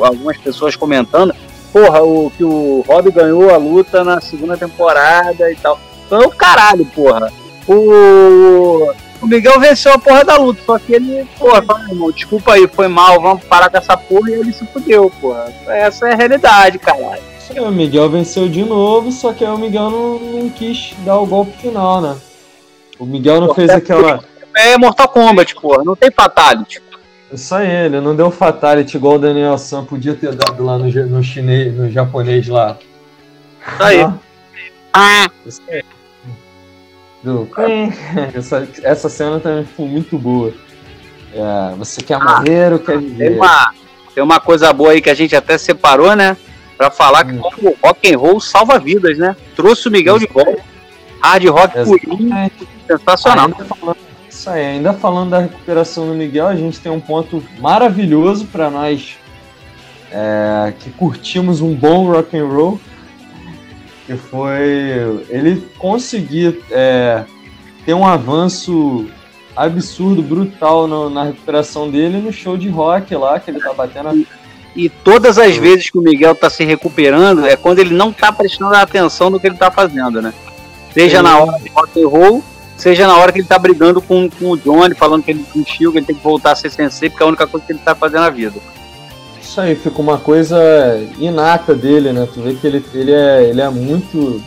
[0.00, 1.34] algumas pessoas comentando,
[1.72, 5.78] porra, o, que o Rob ganhou a luta na segunda temporada e tal.
[6.08, 7.32] Foi o caralho, porra.
[7.68, 12.54] O, o Miguel venceu a porra da luta, só que ele, porra, fala, irmão, desculpa
[12.54, 15.52] aí, foi mal, vamos parar com essa porra e ele se fudeu, porra.
[15.68, 17.22] Essa é a realidade, caralho.
[17.58, 21.52] O Miguel venceu de novo, só que o Miguel não, não quis dar o golpe
[21.58, 22.16] final, né?
[23.00, 24.22] O Miguel não Pô, fez aquela.
[24.54, 26.82] É Mortal Kombat, porra, não tem fatality.
[27.32, 30.84] Isso aí, ele não deu fatality igual o Daniel San podia ter dado lá no,
[31.06, 32.76] no chinês, no japonês lá.
[33.72, 34.00] Isso aí.
[34.02, 34.14] Ah.
[34.92, 35.30] ah.
[35.46, 35.82] Isso aí.
[37.22, 37.48] Do...
[38.34, 40.52] Essa, essa cena também foi muito boa.
[41.32, 43.28] É, você quer ah, morrer ou quer viver?
[43.28, 43.74] Tem uma,
[44.14, 46.36] tem uma coisa boa aí que a gente até separou, né?
[46.76, 47.40] Pra falar hum.
[47.54, 49.36] que o rock and roll salva vidas, né?
[49.54, 50.62] Trouxe o Miguel de volta.
[51.22, 52.50] Hard rock purinho,
[52.98, 53.46] sensacional.
[53.46, 53.96] Ainda falando,
[54.28, 58.70] isso aí, ainda falando da recuperação do Miguel, a gente tem um ponto maravilhoso para
[58.70, 59.16] nós
[60.10, 62.80] é, que curtimos um bom rock and roll,
[64.06, 67.24] que foi ele conseguir é,
[67.84, 69.06] ter um avanço
[69.56, 74.26] absurdo, brutal no, na recuperação dele no show de rock lá, que ele tá batendo.
[74.74, 78.32] E todas as vezes que o Miguel tá se recuperando é quando ele não tá
[78.32, 80.32] prestando atenção no que ele tá fazendo, né?
[80.92, 82.44] Seja na hora de rock and roll,
[82.80, 85.92] seja na hora que ele tá brigando com, com o Johnny, falando que ele desistiu,
[85.92, 87.80] que ele tem que voltar a ser sensei, porque é a única coisa que ele
[87.80, 88.58] tá fazendo na vida.
[89.40, 90.58] Isso aí, fica uma coisa
[91.18, 92.26] inata dele, né?
[92.32, 94.42] Tu vê que ele, ele, é, ele é muito.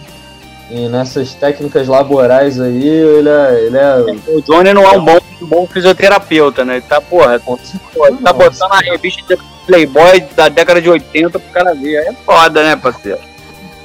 [0.90, 3.98] nessas técnicas laborais aí, ele é, ele é.
[4.30, 6.78] O Johnny não é um bom, um bom fisioterapeuta, né?
[6.78, 11.52] Ele tá, porra, ele tá botando a revista de Playboy da década de 80 pro
[11.52, 11.96] cara ver.
[11.96, 13.20] É foda, né, parceiro?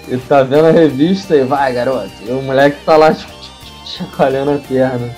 [0.06, 2.10] Ele tá vendo a revista e vai, garoto.
[2.26, 3.37] E o moleque tá lá, tipo,
[3.88, 5.14] chacoalhando a perna.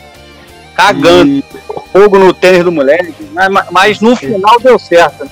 [0.75, 1.31] Cagando.
[1.31, 1.45] E...
[1.93, 3.15] Fogo no tênis do moleque.
[3.33, 5.29] Mas, mas no final deu certo.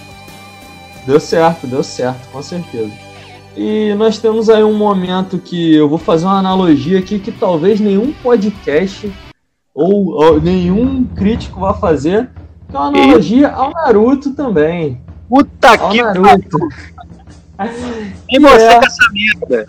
[1.06, 2.92] Deu certo, deu certo, com certeza.
[3.56, 7.80] E nós temos aí um momento que eu vou fazer uma analogia aqui que talvez
[7.80, 9.12] nenhum podcast
[9.74, 12.30] ou, ou nenhum crítico vá fazer,
[12.68, 15.00] que é uma analogia ao Naruto também.
[15.28, 16.58] Puta ao que Naruto.
[18.30, 19.66] E você é, com essa merda?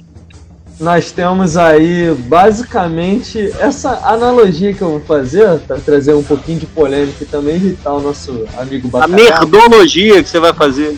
[0.80, 6.66] Nós temos aí basicamente essa analogia que eu vou fazer para trazer um pouquinho de
[6.68, 9.20] polêmica e também irritar o nosso amigo Bacalhau.
[9.20, 10.98] A merdologia que você vai fazer.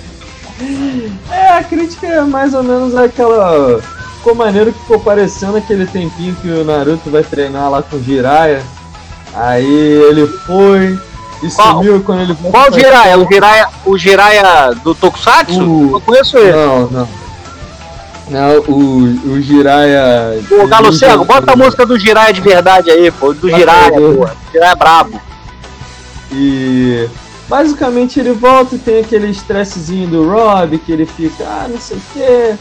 [1.31, 3.81] É, a crítica é mais ou menos aquela.
[4.17, 8.03] Ficou maneiro que ficou parecendo aquele tempinho que o Naruto vai treinar lá com o
[8.03, 8.61] Jiraiya.
[9.33, 10.99] Aí ele foi,
[11.41, 13.17] e qual, sumiu quando ele Qual o Jiraiya?
[13.17, 15.63] O Jiraiya, o Jiraiya do Tokusatsu?
[15.63, 15.95] O...
[15.95, 16.51] Eu conheço ele.
[16.51, 17.20] Não, não.
[18.31, 20.41] Não, o, o Jiraiya.
[20.47, 23.33] Pô, Galo Cego, bota a música do Jiraiya de verdade aí, pô.
[23.33, 24.29] Do Jiraiya, pô.
[24.53, 25.21] Jiraiya é brabo.
[26.31, 27.09] E.
[27.49, 31.97] Basicamente ele volta e tem aquele estressezinho do Rob, que ele fica, ah, não sei
[31.97, 32.55] o quê.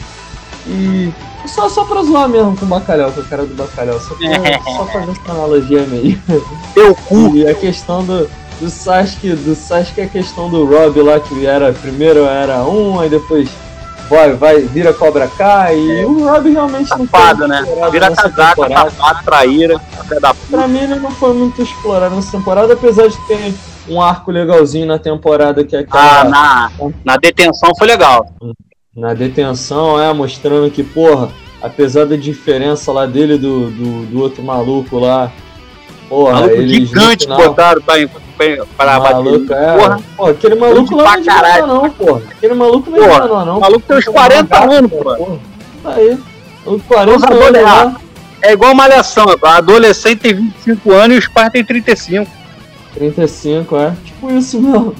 [0.66, 1.12] E.
[1.46, 4.00] Só, só pra zoar mesmo com o bacalhau, com o cara do bacalhau.
[4.00, 6.20] Só, pra, só fazer essa analogia meio.
[6.74, 7.36] Teu cu!
[7.38, 8.28] E a questão do
[8.60, 13.00] do Sasuke, do Sasuke é a questão do Rob lá, que era, primeiro era um,
[13.00, 13.48] aí depois
[14.10, 17.64] vai, vai, vira Cobra Kai, e o Rob realmente não foi né?
[17.92, 19.80] Vira casaca, safado, traíra,
[20.20, 23.54] da Pra mim ele não foi muito explorado nessa temporada, apesar de ter
[23.88, 26.22] um arco legalzinho na temporada que é aquela...
[26.22, 26.70] Ah, na,
[27.04, 28.26] na detenção foi legal.
[28.94, 31.30] Na detenção, é, mostrando que, porra,
[31.62, 35.30] apesar da diferença lá dele do, do, do outro maluco lá,
[36.08, 37.94] porra, maluco eles gigante final, botaram pra,
[38.76, 39.62] pra maluco, bater.
[39.62, 39.76] É.
[39.76, 42.22] Porra, pô, aquele maluco lá não é não, porra.
[42.30, 43.58] Aquele maluco não é porra, não, não.
[43.58, 45.38] O maluco tem uns 40 anos, porra.
[45.84, 46.18] Aí,
[46.64, 47.96] os 40 anos lá.
[48.42, 52.30] É igual malhação, a adolescente tem 25 anos e os pais têm 35.
[52.94, 53.92] 35, é.
[54.04, 54.94] Tipo isso mesmo.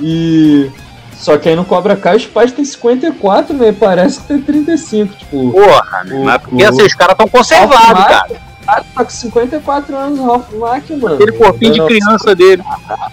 [0.00, 0.68] E.
[1.14, 3.72] Só que aí no Cobra Kai os pais têm 54, né?
[3.78, 5.52] Parece que tem 35, tipo.
[5.52, 8.49] Porra, o, mas porque o, assim, os caras estão conservados, cara
[8.94, 11.14] tá com 54 anos, Ralph Mack, mano.
[11.16, 12.62] Aquele corpinho de criança dele.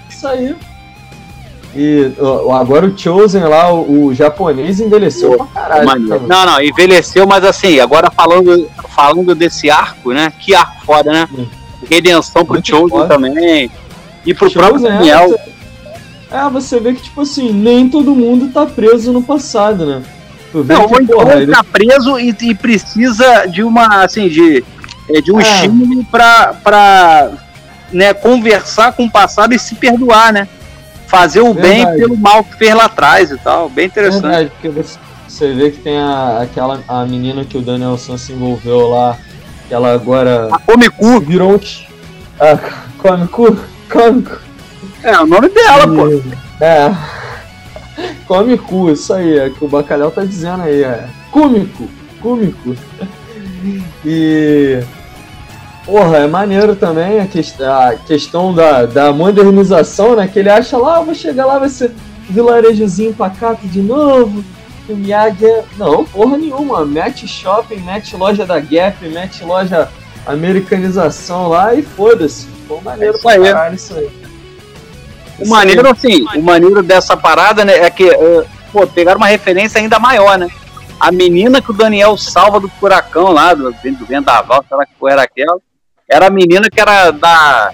[0.09, 0.55] Isso aí.
[1.75, 5.85] E ó, agora o Chosen lá, o, o japonês, envelheceu pra caralho.
[5.85, 6.19] Maneiro.
[6.21, 6.45] cara.
[6.45, 10.31] Não, não, envelheceu, mas assim, agora falando, falando desse arco, né?
[10.39, 11.27] Que arco foda, né?
[11.37, 11.45] Hum.
[11.89, 13.07] Redenção pro Muito Chosen foda.
[13.09, 13.69] também.
[14.25, 15.29] E pro Chosen, próprio é, Daniel.
[15.29, 15.57] você-
[16.31, 20.01] É, você vê que, tipo assim, nem todo mundo tá preso no passado, né?
[20.51, 24.03] Tu vê Não, que, ou então porra, ele- tá preso e, e precisa de uma,
[24.03, 24.63] assim, de,
[25.09, 25.43] é, de um É.
[25.65, 27.29] estímulo pra, pra
[27.91, 30.47] né, conversar com o passado e se perdoar, né?
[31.07, 31.97] Fazer o bem Verdade.
[31.99, 33.69] pelo mal que fez lá atrás e tal.
[33.69, 34.21] Bem interessante.
[34.23, 38.33] Verdade, porque você, vê que tem a, aquela a menina que o Daniel San se
[38.33, 39.17] envolveu lá,
[39.67, 41.59] que ela agora A Comicu virou um.
[42.39, 42.57] Ah,
[42.97, 43.57] cômico?
[43.89, 44.37] Cômico.
[45.01, 46.21] é o nome dela, pô.
[46.59, 46.93] É.
[48.27, 51.07] Come cu, isso aí, é que o bacalhau tá dizendo aí, é.
[51.31, 51.89] Cômico,
[52.21, 52.75] cômico.
[54.05, 54.79] E.
[55.87, 60.27] Porra, é maneiro também a, quest a questão da, da modernização, né?
[60.27, 61.93] Que ele acha lá, ah, vou chegar lá, vai ser
[62.29, 64.43] vilarejozinho pacato de novo.
[64.89, 65.63] O Miyagi é.
[65.77, 66.85] Não, porra nenhuma.
[66.85, 69.87] Mete shopping, mete loja da Gap, mete loja
[70.25, 72.47] americanização lá e foda-se.
[72.67, 74.09] Pô, maneiro É pra caralho isso aí.
[75.39, 79.79] O maneiro, assim, o maneiro dessa parada, né, é que, eh, pô, pegaram uma referência
[79.79, 80.49] ainda maior, né?
[80.99, 84.91] A menina que o Daniel salva do furacão lá, do, do vendaval, sei lá que
[85.07, 85.59] era aquela,
[86.07, 87.73] era a menina que era da,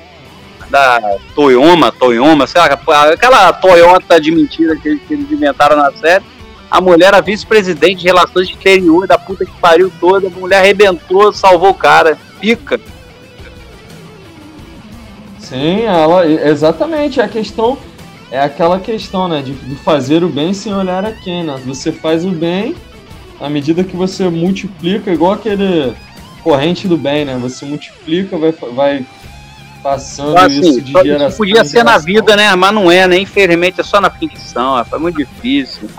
[0.70, 2.68] da Toyoma, Toyoma, sei lá,
[3.12, 6.26] aquela Toyota de mentira que, eles inventaram na série.
[6.70, 11.32] A mulher era vice-presidente de relações exteriores da puta que pariu toda, a mulher arrebentou,
[11.32, 12.18] salvou o cara.
[12.42, 12.80] Pica.
[15.38, 17.22] Sim, ela, exatamente.
[17.22, 17.78] A questão
[18.32, 19.44] é aquela questão, né?
[19.44, 21.62] De, de fazer o bem sem olhar a quem, né?
[21.68, 22.76] Você faz o bem
[23.40, 25.94] à medida que você multiplica, igual aquele
[26.44, 27.38] corrente do bem, né?
[27.42, 29.06] Você multiplica, vai, vai
[29.82, 31.28] passando Assim, isso de geração.
[31.28, 32.56] isso podia ser na vida, né?
[32.56, 33.18] Mas não é, né?
[33.20, 35.90] Infelizmente é só na ficção, é, foi muito difícil.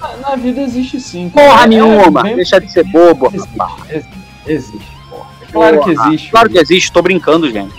[0.00, 1.28] Na, na vida existe sim.
[1.30, 1.48] cara.
[1.48, 3.30] Porra É, nenhuma, bem- deixa de ser bobo.
[3.34, 3.50] Existe,
[3.90, 4.08] existe,
[4.46, 5.26] existe, porra.
[5.42, 6.30] É Claro que Porra, existe.
[6.30, 7.74] Claro que existe, tô brincando, gente.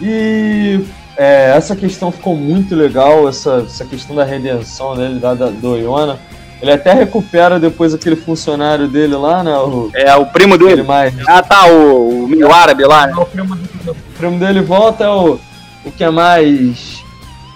[0.00, 0.80] E
[1.16, 5.76] é, essa questão ficou muito legal, essa, essa questão da redenção dele, da, da, do
[5.76, 6.18] Iona.
[6.64, 9.54] Ele até recupera depois aquele funcionário dele lá, né?
[9.58, 10.82] O, É o primo ele dele.
[10.82, 13.12] mais, Ah, tá, o, o meio árabe lá, né?
[13.14, 15.38] o, primo, dele- o primo dele volta, é o,
[15.84, 17.02] o que é mais.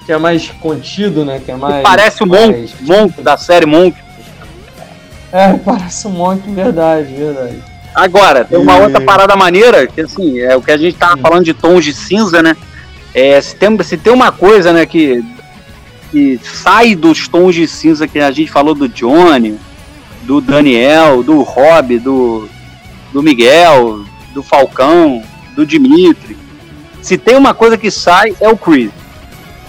[0.05, 1.41] que é mais contido, né?
[1.43, 1.83] Que é mais.
[1.83, 3.97] Parece o Monk, mais- Monk da série Monk.
[5.33, 7.63] É, parece um monte, verdade, verdade.
[7.95, 11.15] Agora, tem uma E- outra parada maneira, que assim, é o que a gente tava
[11.15, 11.23] Hum.
[11.23, 12.55] falando de tons de cinza, né?
[13.15, 15.25] É, se, tem, se tem uma coisa, né, que,
[16.11, 19.59] que sai dos tons de cinza que a gente falou do Johnny,
[20.23, 22.49] do Daniel, do Rob, do,
[23.13, 25.23] do Miguel, do Falcão,
[25.55, 26.37] do Dimitri.
[27.01, 28.91] Se tem uma coisa que sai, é o Chris.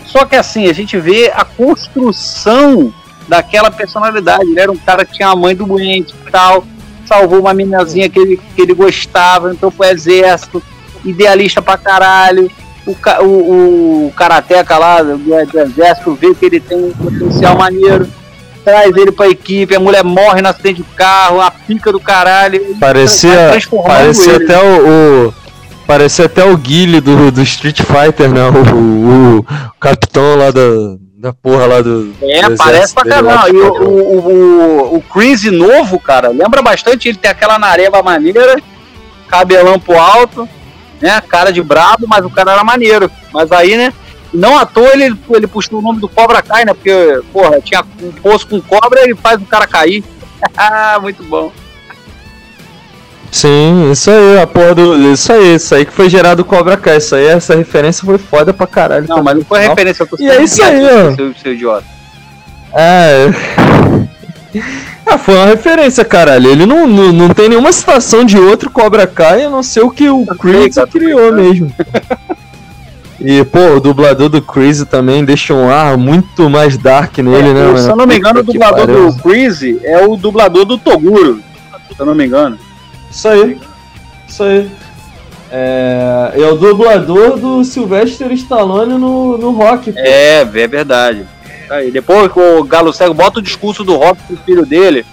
[0.05, 2.93] Só que assim, a gente vê a construção
[3.27, 4.49] daquela personalidade.
[4.49, 6.65] Ele era um cara que tinha a mãe doente e tal,
[7.05, 10.61] salvou uma meninazinha que ele, que ele gostava, entrou pro exército,
[11.05, 12.51] idealista pra caralho.
[12.89, 18.07] O, o, o karateca lá do, do exército vê que ele tem um potencial maneiro,
[18.65, 22.75] traz ele pra equipe, a mulher morre no acidente de carro, a pica do caralho.
[22.79, 23.51] Parecia,
[23.85, 24.43] parecia ele.
[24.45, 24.87] até o,
[25.27, 25.33] o-
[25.89, 28.41] Parecia até o Guile do, do Street Fighter, né?
[28.47, 29.45] O, o,
[29.79, 30.61] capitão lá da,
[31.17, 32.13] da porra lá do.
[32.21, 33.55] É, do parece pra caralho.
[33.57, 34.19] E o, o,
[34.93, 37.07] o, o Chris novo, cara, lembra bastante.
[37.09, 38.61] Ele tem aquela nareva maneira,
[39.27, 40.47] cabelão pro alto,
[41.01, 41.21] né?
[41.21, 43.11] Cara de brabo, mas o cara era maneiro.
[43.33, 43.93] Mas aí, né?
[44.33, 46.73] Não à toa ele, ele puxou o nome do Cobra Kai, né?
[46.73, 50.03] Porque, porra, tinha um poço com cobra ele faz o cara cair.
[51.01, 51.51] Muito bom.
[53.31, 55.13] Sim, isso aí, a porra do.
[55.13, 56.97] Isso aí, isso aí que foi gerado o Cobra Kai.
[56.97, 59.07] Isso aí, essa referência foi foda pra caralho.
[59.07, 60.03] Não, mas não foi referência.
[60.03, 61.15] Eu tô E é isso aí, ó.
[61.15, 61.85] Seu, seu idiota.
[62.73, 63.27] É.
[65.05, 66.49] Ah, foi uma referência, caralho.
[66.49, 69.89] Ele não, não, não tem nenhuma citação de outro Cobra Kai, a não ser o
[69.91, 71.71] que o Chris criou mesmo.
[73.19, 77.61] E, pô, o dublador do Chris também deixa um ar muito mais dark nele, né,
[77.61, 77.77] É, mano?
[77.77, 81.41] se eu não me engano, o dublador do Chris é o dublador do Toguro.
[81.93, 82.57] Se eu não me engano.
[83.11, 83.59] Isso aí.
[84.27, 84.71] Isso aí.
[85.51, 89.91] É, é o dublador do Sylvester Stallone no, no rock.
[89.91, 89.99] pô.
[89.99, 91.25] É, é verdade.
[91.69, 95.05] Aí, depois que o Galo Cego bota o discurso do Rock pro filho dele,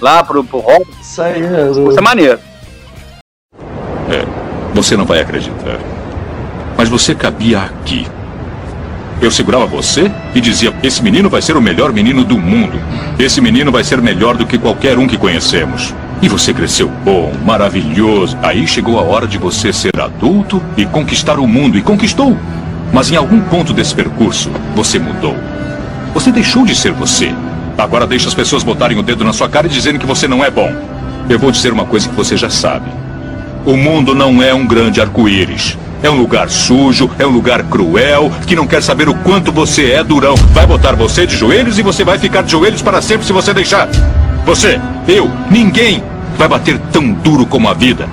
[0.00, 2.38] lá pro, pro Rock, Isso aí, é, isso é maneiro.
[4.74, 5.78] Você não vai acreditar.
[6.76, 8.04] Mas você cabia aqui.
[9.22, 12.76] Eu segurava você e dizia: Esse menino vai ser o melhor menino do mundo.
[13.16, 15.94] Esse menino vai ser melhor do que qualquer um que conhecemos.
[16.20, 18.36] E você cresceu bom, maravilhoso.
[18.42, 21.78] Aí chegou a hora de você ser adulto e conquistar o mundo.
[21.78, 22.36] E conquistou.
[22.92, 25.36] Mas em algum ponto desse percurso, você mudou.
[26.14, 27.34] Você deixou de ser você.
[27.76, 30.44] Agora deixa as pessoas botarem o dedo na sua cara e dizerem que você não
[30.44, 30.72] é bom.
[31.28, 32.88] Eu vou dizer uma coisa que você já sabe.
[33.66, 35.76] O mundo não é um grande arco-íris.
[36.02, 39.90] É um lugar sujo, é um lugar cruel, que não quer saber o quanto você
[39.90, 40.36] é durão.
[40.52, 43.52] Vai botar você de joelhos e você vai ficar de joelhos para sempre se você
[43.52, 43.88] deixar.
[44.46, 46.02] Você, eu, ninguém
[46.38, 48.08] vai bater tão duro como a vida.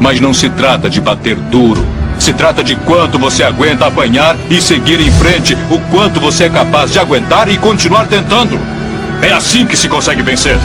[0.00, 1.84] Mas não se trata de bater duro.
[2.22, 6.48] Se trata de quanto você aguenta apanhar e seguir em frente, o quanto você é
[6.48, 8.60] capaz de aguentar e continuar tentando.
[9.20, 10.56] É assim que se consegue vencer.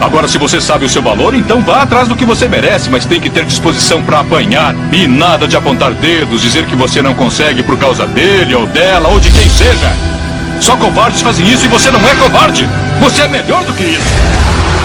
[0.00, 3.04] Agora, se você sabe o seu valor, então vá atrás do que você merece, mas
[3.04, 4.74] tem que ter disposição para apanhar.
[4.92, 9.08] E nada de apontar dedos, dizer que você não consegue por causa dele ou dela
[9.08, 9.92] ou de quem seja.
[10.60, 12.68] Só covardes fazem isso e você não é covarde.
[12.98, 14.79] Você é melhor do que isso.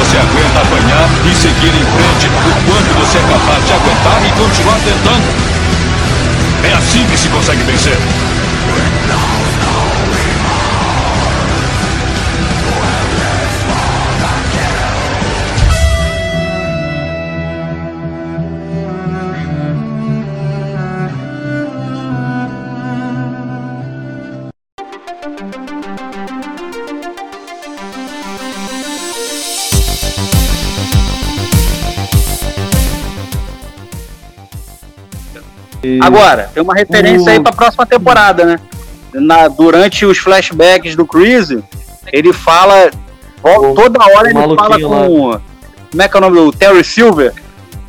[0.00, 4.30] Você aguenta apanhar e seguir em frente, o quanto você é capaz de aguentar e
[4.32, 5.28] continuar tentando.
[6.64, 7.98] É assim que se consegue vencer.
[36.00, 38.58] Agora, tem uma referência o- aí pra próxima temporada, né?
[39.12, 41.48] Na, durante os flashbacks do Chris,
[42.12, 42.90] ele fala.
[43.42, 45.40] O- toda hora o ele fala com.
[45.90, 47.32] Como é que é o nome do Terry Silver?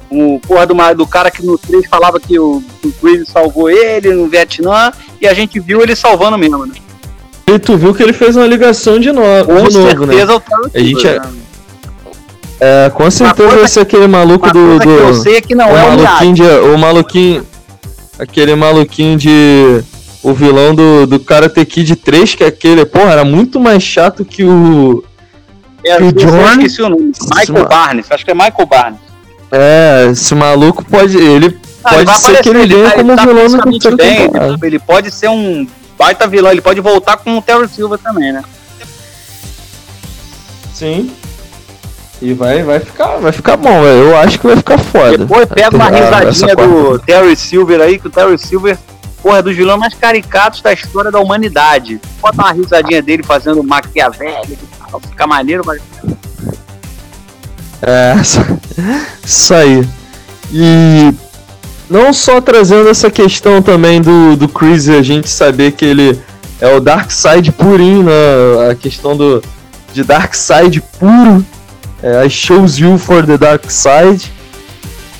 [0.10, 4.14] O porra do, do cara que no 3 falava que o, o Chris salvou ele
[4.14, 6.74] no Vietnã e a gente viu ele salvando mesmo, né?
[7.48, 9.22] E tu viu que ele fez uma ligação de, no...
[9.46, 10.14] Com de novo, né?
[10.16, 11.30] certeza o Terry A gente é- né?
[12.60, 14.54] É, com certeza vai ser aquele maluco do.
[14.54, 15.14] coisa que eu do...
[15.16, 16.04] sei é que não o é o Miyagi.
[16.04, 16.44] maluquinho de.
[16.44, 17.48] O maluquinho.
[18.22, 19.84] Aquele maluquinho de.
[20.24, 24.24] O vilão do, do Karate Kid 3, que é aquele, porra, era muito mais chato
[24.24, 25.04] que o.
[25.84, 27.12] É, o John- esqueci o nome.
[27.36, 29.00] Michael Barnes, acho que é Michael Barnes.
[29.52, 31.18] É, esse maluco pode.
[31.18, 34.54] Ele Ah, pode vai ser que ele venha tá- como tá vilão terceira bem, temporada.
[34.54, 35.66] ele, ele pode ser um
[35.98, 38.44] baita vilão, ele pode voltar com o Terry Silva também, né?
[40.74, 41.12] Sim.
[42.22, 43.84] E vai, vai ficar, vai ficar bom.
[43.84, 45.18] Eu acho que vai ficar foda.
[45.18, 48.78] Depois pega uma risadinha do Terry Silver aí, que o Terry Silver,
[49.24, 52.00] porra, é dos vilões mais caricatos da história da humanidade.
[52.22, 55.82] Bota uma risadinha dele fazendo maquiavélico e tal, fica maneiro, mas
[57.82, 58.14] É,
[59.26, 59.84] isso- aí.
[60.54, 61.12] E
[61.90, 66.22] não só trazendo essa questão também do, do Chris a gente saber que ele
[66.60, 68.70] é o Dark Side purinho, né?
[68.70, 69.42] A questão do,
[69.92, 71.44] de Dark Side puro.
[72.04, 74.32] É, I chose you for the Dark Side.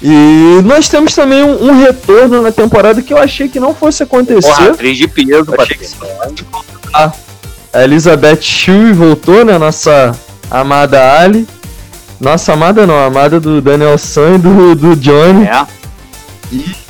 [0.04, 4.02] E nós temos também um, um retorno na temporada que eu achei que não fosse
[4.02, 4.48] acontecer.
[4.48, 5.86] porra, atriz de peso, Achei Patrick.
[7.74, 9.58] A Elizabeth Shue voltou, né?
[9.58, 10.16] Nossa
[10.50, 11.48] amada Ali.
[12.20, 15.46] Nossa amada não, amada do Daniel San e do, do Johnny.
[15.46, 15.66] É.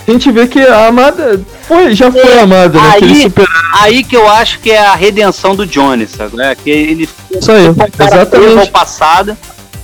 [0.08, 2.94] A gente vê que a amada foi, já foi amada, né?
[2.94, 3.48] Aí- super.
[3.74, 6.36] Aí que eu acho que é a redenção do Johnny, sabe?
[6.36, 6.56] né?
[6.56, 8.72] Que ele Isso aí, exatamente.
[8.72, 9.38] passado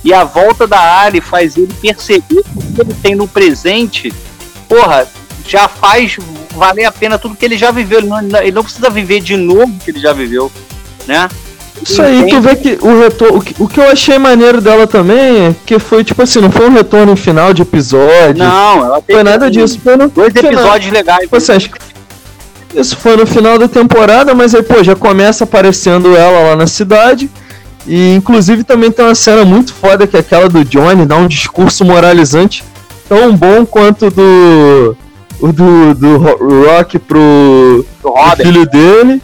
[0.08, 4.10] e a volta da Ali faz ele perceber que o que ele tem no presente,
[4.66, 5.06] porra,
[5.46, 6.16] já faz
[6.54, 7.98] valer a pena tudo que ele já viveu.
[7.98, 10.50] Ele não, ele não precisa viver de novo o que ele já viveu,
[11.06, 11.28] né?
[11.82, 12.36] Isso aí, Entende?
[12.36, 13.36] tu vê que o retorno.
[13.36, 16.50] O que, o que eu achei maneiro dela também é que foi, tipo assim, não
[16.50, 18.38] foi um retorno final de episódio.
[18.38, 19.78] Não, ela teve foi nada disso.
[19.84, 20.52] Foi no Dois final.
[20.54, 21.20] episódios legais.
[21.20, 21.78] Tipo assim, acho que
[22.74, 26.66] isso foi no final da temporada, mas aí, pô, já começa aparecendo ela lá na
[26.66, 27.28] cidade.
[27.88, 31.26] E inclusive também tem uma cena muito foda que é aquela do Johnny, dá um
[31.26, 32.62] discurso moralizante
[33.08, 34.96] tão bom quanto do.
[35.40, 39.22] O do, do Ro- Rock pro, do filho dele.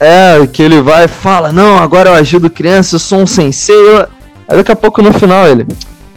[0.00, 3.74] É, que ele vai e fala, não, agora eu ajudo criança, eu sou um sensei.
[3.74, 4.06] eu-"
[4.48, 5.66] Aí daqui a pouco no final ele.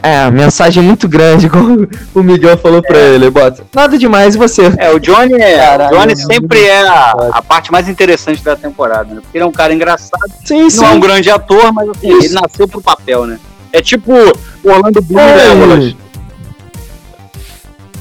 [0.03, 3.63] É, a mensagem é muito grande, como o Miguel falou pra ele, bota.
[3.73, 4.63] Nada demais, e você?
[4.77, 8.55] É, o Johnny, é, Caralho, o Johnny sempre é a, a parte mais interessante da
[8.55, 9.21] temporada, né?
[9.21, 10.77] Porque ele é um cara engraçado, Sim, sim.
[10.81, 13.37] não é um grande ator, mas assim, ele nasceu pro papel, né?
[13.71, 15.93] É tipo o Orlando Bloom É.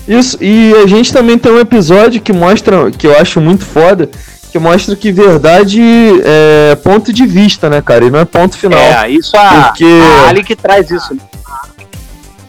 [0.09, 4.09] Isso, e a gente também tem um episódio que mostra, que eu acho muito foda,
[4.51, 5.81] que mostra que verdade
[6.25, 8.05] é ponto de vista, né, cara?
[8.07, 8.79] E não é ponto final.
[8.81, 9.85] É, isso a, Porque-
[10.25, 11.17] a Ali que traz isso.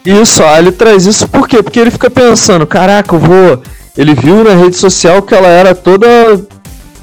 [0.04, 1.62] Isso, ele traz isso por quê?
[1.62, 3.62] Porque ele fica pensando, caraca, eu vou.
[3.96, 6.06] Ele viu na rede social que ela era toda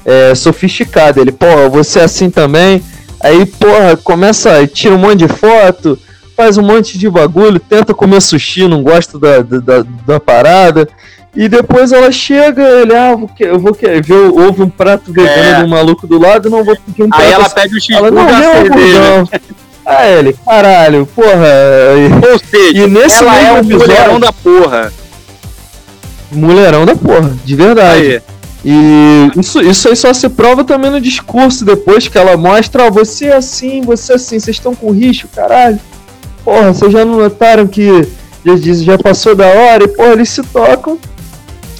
[0.04, 1.20] é, sofisticada.
[1.20, 2.82] Ele, pô, vou ser assim também.
[3.22, 5.98] Aí, porra, começa, tira um monte de foto,
[6.36, 10.88] faz um monte de bagulho, tenta comer sushi, não gosta da, da, da, da parada.
[11.36, 15.62] E depois ela chega, ele, ah, eu vou que- ver, houve um prato vegano É.
[15.62, 17.22] do maluco do lado, não vou pedir um prato.
[17.22, 17.54] Aí ela assim.
[17.54, 18.98] pede o X ela não da vê o CD, né?
[19.16, 19.28] hamburgão.
[19.92, 21.48] Ah, ele, caralho, porra.
[22.32, 24.92] Ou seja, E nesse ela é um episódio- mulherão da porra.
[26.32, 28.02] Mulherão da porra, de verdade.
[28.02, 28.22] Aí.
[28.64, 32.90] E isso, isso aí só se prova também no discurso depois que ela mostra, ó,
[32.90, 35.80] você é assim, você é assim, vocês estão com risco, caralho.
[36.44, 38.06] Porra, vocês já não notaram que
[38.44, 40.98] já, já passou da hora e porra, eles se tocam.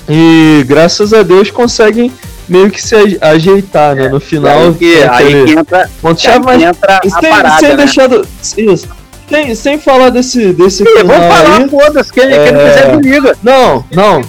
[0.08, 2.10] E graças a Deus conseguem
[2.50, 4.08] meio que se aj- ajeitar, né?
[4.08, 4.58] No final.
[4.58, 7.68] Aí que, é aí que entra, ponto chave, que mas entra a sem, parada, sem
[7.70, 7.76] né?
[7.76, 8.26] deixar do.
[8.58, 8.88] Isso.
[9.28, 12.52] Sem, sem falar desse, desse final Vamos falar, foda-se, quem, quem É.
[12.52, 13.36] não quiser me liga.
[13.42, 14.22] Não, não.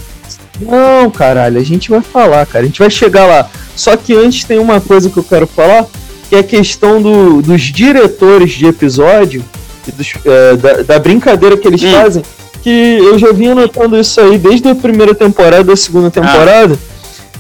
[0.59, 2.63] Não, caralho, a gente vai falar, cara.
[2.63, 3.49] A gente vai chegar lá.
[3.75, 5.87] Só que antes tem uma coisa que eu quero falar,
[6.29, 9.43] que é a questão do, dos diretores de episódio
[9.87, 11.91] e dos, é, da, da brincadeira que eles Hum.
[11.93, 12.23] fazem.
[12.61, 16.77] Que eu já vinha notando isso aí desde a primeira temporada, da segunda temporada.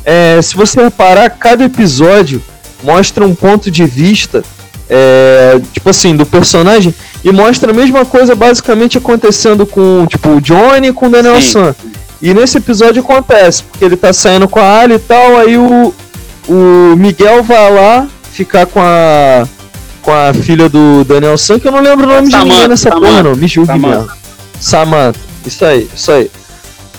[0.05, 2.41] É, se você reparar, cada episódio
[2.83, 4.43] mostra um ponto de vista,
[4.89, 6.93] é, tipo assim, do personagem,
[7.23, 11.41] e mostra a mesma coisa basicamente acontecendo com, tipo, o Johnny e com o Daniel.
[11.41, 11.75] San.
[12.21, 15.93] E nesse episódio acontece, porque ele tá saindo com a Ali e tal, aí o,
[16.47, 19.47] o Miguel vai lá ficar com a
[20.01, 22.67] com a filha do Daniel San, que eu não lembro o nome de Samantha, ninguém
[22.67, 23.35] nessa Samantha, porra, não.
[23.35, 24.17] Me julgue Samantha.
[24.59, 25.19] Samantha.
[25.45, 26.31] Isso aí, isso aí.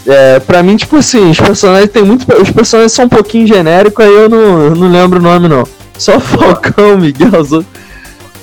[0.07, 2.27] É, pra mim, tipo assim, os personagens tem muito.
[2.41, 5.65] Os personagens são um pouquinho genéricos, aí eu não, não lembro o nome, não.
[5.97, 7.31] Só Falcão, Miguel.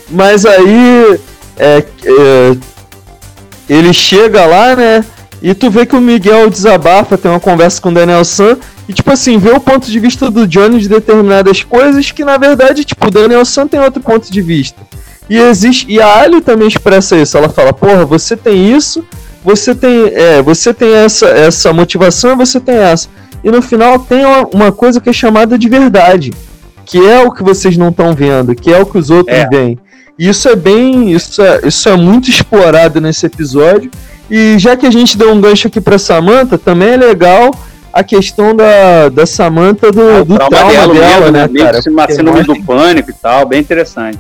[0.10, 1.20] Mas aí.
[1.57, 2.57] É, é,
[3.70, 5.05] ele chega lá, né?
[5.41, 8.57] E tu vê que o Miguel desabafa, tem uma conversa com o Daniel San.
[8.88, 12.38] E, tipo assim, vê o ponto de vista do Johnny de determinadas coisas que, na
[12.38, 14.82] verdade, tipo, o Daniel San tem outro ponto de vista.
[15.30, 15.86] E existe.
[15.88, 17.38] E a Ali também expressa isso.
[17.38, 19.05] Ela fala, porra, você tem isso,
[19.43, 20.07] você tem.
[20.13, 23.07] É, você tem essa, essa motivação e você tem essa.
[23.43, 26.31] E no final tem uma, uma coisa que é chamada de verdade.
[26.85, 29.47] Que é o que vocês não estão vendo, que é o que os outros É.
[29.47, 29.77] veem.
[30.17, 31.11] E isso é bem.
[31.11, 33.89] Isso é, isso é muito explorado nesse episódio.
[34.29, 37.51] E já que a gente deu um gancho aqui pra Samantha, também é legal
[37.91, 41.79] a questão da, da Samantha do, Ah, do trauma, dela, mesmo, né, Meio cara?
[41.87, 44.19] Uma Porque síndrome do pânico e tal, bem interessante.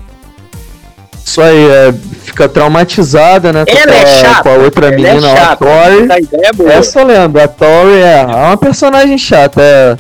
[1.29, 3.63] Isso aí, é, fica traumatizada, né?
[3.63, 6.07] com Ela é a- chata, Com a outra Ela menina, é a chata, Tori.
[6.11, 6.73] a é boa.
[6.73, 9.95] Essa eu lembro, a Tori é, é uma personagem chata, é,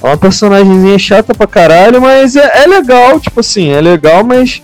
[0.00, 4.62] é uma personagemzinha chata pra caralho, mas é, é legal, tipo assim, é legal, mas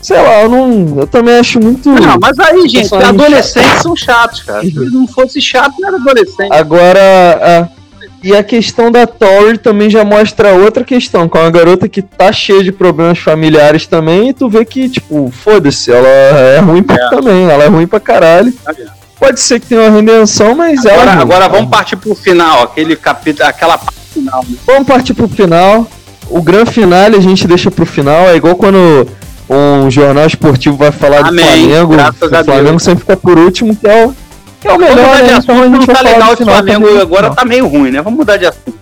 [0.00, 1.00] sei lá, eu não.
[1.00, 1.88] Eu também acho muito.
[1.90, 4.62] Não, mas aí, gente, adolescentes são chatos, cara.
[4.62, 6.52] Se não fosse chato, não era adolescente.
[6.52, 7.00] Agora,
[7.42, 7.77] a-
[8.22, 12.32] e a questão da Tori também já mostra outra questão, com uma garota que tá
[12.32, 16.96] cheia de problemas familiares também, e tu vê que, tipo, foda-se, ela é ruim pra,
[16.96, 17.10] É.
[17.10, 18.52] também, ela é ruim pra caralho.
[18.64, 18.90] Tá vendo?
[19.18, 20.94] Pode ser que tenha uma redenção, mas ela.
[20.94, 21.22] é Agora, ruim.
[21.22, 24.44] agora vamos partir pro final, aquele capítulo, aquela parte final.
[24.48, 24.56] né?
[24.66, 25.86] Vamos partir pro final.
[26.30, 28.28] O grande finale a gente deixa pro final.
[28.28, 29.08] É igual quando
[29.50, 31.92] um jornal esportivo vai falar do Amém, Flamengo.
[31.94, 34.14] graças o Flamengo sempre fica por último, que é o,
[34.60, 35.32] que é o Vamos melhor, mudar de né?
[35.34, 37.02] assunto, Então a não gente vai tá legal final Flamengo também.
[37.02, 38.02] agora tá meio ruim, né?
[38.02, 38.78] Vamos mudar de assunto.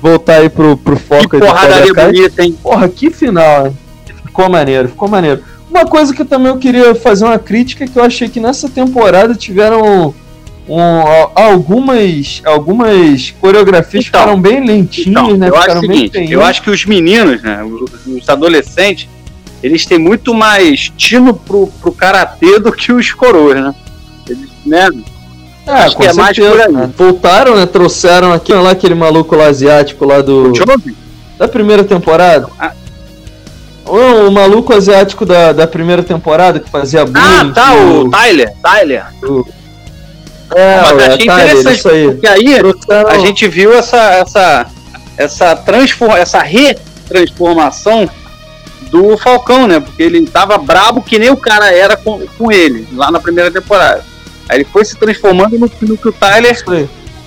[0.00, 2.06] Voltar aí pro, pro foco Que aí do Cobra Kai.
[2.12, 2.58] bonita, hein?
[2.62, 3.76] Porra, que final, hein?
[4.26, 5.42] Ficou maneiro, ficou maneiro.
[5.70, 8.68] Uma coisa que também eu queria fazer uma crítica é que eu achei que nessa
[8.68, 10.14] temporada tiveram
[10.68, 10.80] um,
[11.34, 15.48] algumas, algumas coreografias Então, ficaram bem lentinhas, Então, né?
[15.48, 19.08] eu acho Ficaram o bem seguinte, eu acho que os meninos, né, os, os adolescentes,
[19.62, 23.74] eles têm muito mais tino pro, pro karatê do que os coroas, né?
[24.28, 24.88] Eles, né?
[25.66, 26.72] Ah, Acho que é mais por aí.
[26.72, 26.90] né?
[26.96, 27.64] Voltaram, né?
[27.64, 30.52] Trouxeram aqui, lá aquele maluco lá asiático lá do.
[31.38, 32.46] Da primeira temporada.
[32.58, 32.72] Ah.
[33.86, 37.18] O, o maluco asiático da, da primeira temporada que fazia bullying.
[37.18, 39.04] Ah, tá, que o Tyler, Tyler.
[40.54, 42.04] É, Mas eu achei Tyler, interessante, isso aí.
[42.06, 42.54] porque aí
[43.08, 44.66] a gente viu essa essa
[45.16, 48.08] essa transforma, essa retransformação
[48.90, 49.80] do Falcão, né?
[49.80, 53.50] Porque ele tava brabo que nem o cara era com, com ele lá na primeira
[53.50, 54.04] temporada.
[54.48, 56.56] Aí ele foi se transformando no, no que o Tyler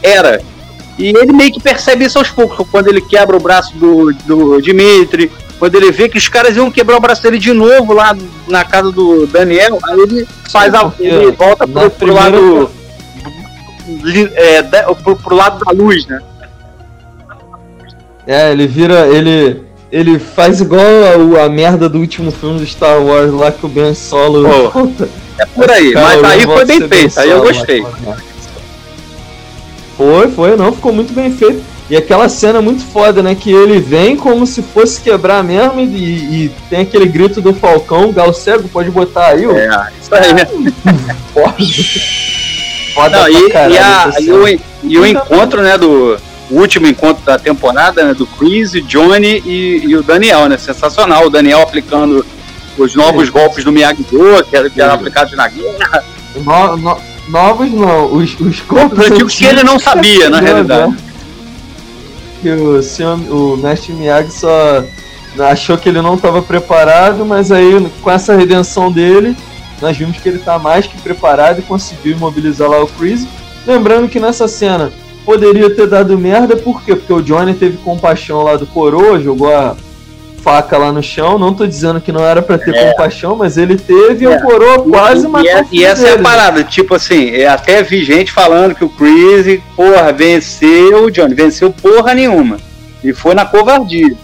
[0.02, 0.42] era.
[0.98, 4.62] E ele meio que percebe isso aos poucos, quando ele quebra o braço do, do
[4.62, 8.16] Dimitri, quando ele vê que os caras iam quebrar o braço dele de novo lá
[8.48, 12.70] na casa do Daniel, aí ele faz a, ele volta pro, pro lado
[14.36, 16.22] é, da- pro, pro lado da luz, né?
[18.26, 19.08] É, ele vira.
[19.08, 19.66] Ele.
[19.90, 20.82] Ele faz igual
[21.38, 24.44] a, a merda do último filme do Star Wars lá que o Ben Solo.
[25.40, 27.86] É por aí, Cara, mas aí foi bem feito, aí eu Solo, gostei.
[29.96, 31.64] Foi, foi, não, ficou muito bem feito.
[31.90, 33.34] E aquela cena muito foda, né?
[33.34, 38.12] Que ele vem como se fosse quebrar mesmo e, e tem aquele grito do Falcão,
[38.12, 39.52] Galo Cego, pode botar aí, ó.
[39.54, 40.74] É, isso aí.
[41.34, 41.56] Foda.
[43.02, 46.18] Foda Não, e, caralho e, a- e o, e o encontro, né, do
[46.50, 50.58] o último encontro da temporada, né, do Chris, o Johnny e, e o Daniel, né?
[50.58, 51.26] Sensacional.
[51.26, 52.26] O Daniel aplicando
[52.78, 56.04] os novos golpes do Miyagi-Do, que eram, que eram aplicados na guerra.
[56.46, 60.96] No- no- novos não, os, os Os antigos que ele não sabia, na realidade.
[62.42, 64.84] Que o, senhor, o mestre Miyagi só
[65.50, 69.36] achou que ele não estava preparado, mas aí com essa redenção dele,
[69.82, 73.28] nós vimos que ele está mais que preparado e conseguiu imobilizar lá o Chris.
[73.66, 74.92] Lembrando que nessa cena
[75.26, 76.96] poderia ter dado merda, por quê?
[76.96, 79.76] Porque o Johnny teve compaixão lá do coroa, jogou a
[80.42, 81.38] faca lá no chão.
[81.38, 84.38] Não tô dizendo que não era pra ter compaixão, mas ele teve e É.
[84.38, 86.24] o coroa quase e, matou e, é- filho e essa é a dele.
[86.24, 91.34] parada, tipo assim, eu até vi gente falando que o Chris, porra, venceu o Johnny,
[91.36, 92.58] venceu porra nenhuma.
[93.04, 94.16] E foi na covardia.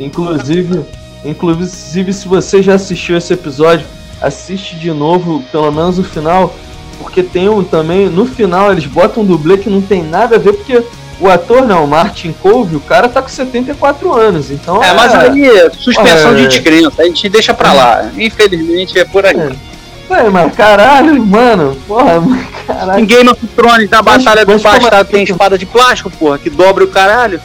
[0.00, 0.80] Inclusive,
[1.24, 3.86] inclusive, se você já assistiu esse episódio,
[4.22, 6.54] assiste de novo, pelo menos o final,
[6.98, 10.38] porque tem um também, no final eles botam um dublê que não tem nada a
[10.38, 10.82] ver, porque
[11.20, 15.14] o ator, não, o Martin Cove, o cara tá com 74 anos, então É, mas
[15.14, 16.34] aí, suspensão É.
[16.34, 18.10] de descrença, a gente deixa pra lá.
[18.16, 19.36] Infelizmente é por aí.
[19.36, 19.72] É.
[20.10, 22.22] É, mas caralho, mano, porra,
[22.66, 23.00] caralho.
[23.00, 26.38] Em Game of Thrones, na Batalha do mas Bastardo, é- tem espada de plástico, porra,
[26.38, 27.40] que dobra o caralho.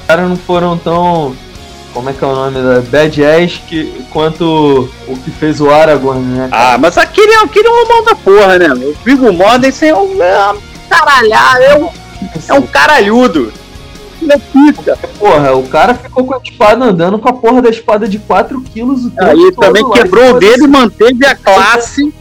[0.00, 1.36] Os caras não foram tão.
[1.94, 5.70] Como é que é o nome da Bad Ass que, quanto o que fez o
[5.70, 6.48] Aragorn, né?
[6.50, 8.68] Ah, mas aquele é, aquele é um mão da porra, né?
[8.72, 10.58] O Viggo Mortensen é um, é um
[10.90, 11.88] caralhar, é um,
[12.48, 13.52] é um caralhudo.
[14.20, 14.98] Ele é pica.
[15.20, 18.60] Porra, o cara ficou com a espada andando com a porra da espada de 4
[18.62, 22.12] quilos o tempo Aí todo também lá, quebrou o dedo e manteve a classe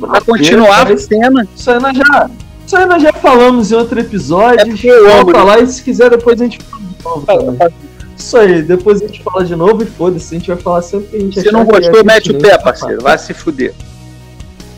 [0.00, 1.48] pra continuar a Cara, cena.
[1.54, 2.30] Isso aí nós já,
[2.66, 4.72] isso aí nós já falamos em outro episódio.
[4.72, 7.70] É eu amo, Volta lá e se quiser depois a gente fala de novo também.
[8.18, 11.08] Isso aí, depois a gente fala de novo e foda-se, a gente vai falar sempre
[11.08, 12.58] que a gente Se não que gostou, é mete o pertinente, pé, tá?
[12.64, 13.02] parceiro.
[13.02, 13.72] Vai se fuder.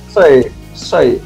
[0.09, 1.23] Isso aí, isso aí.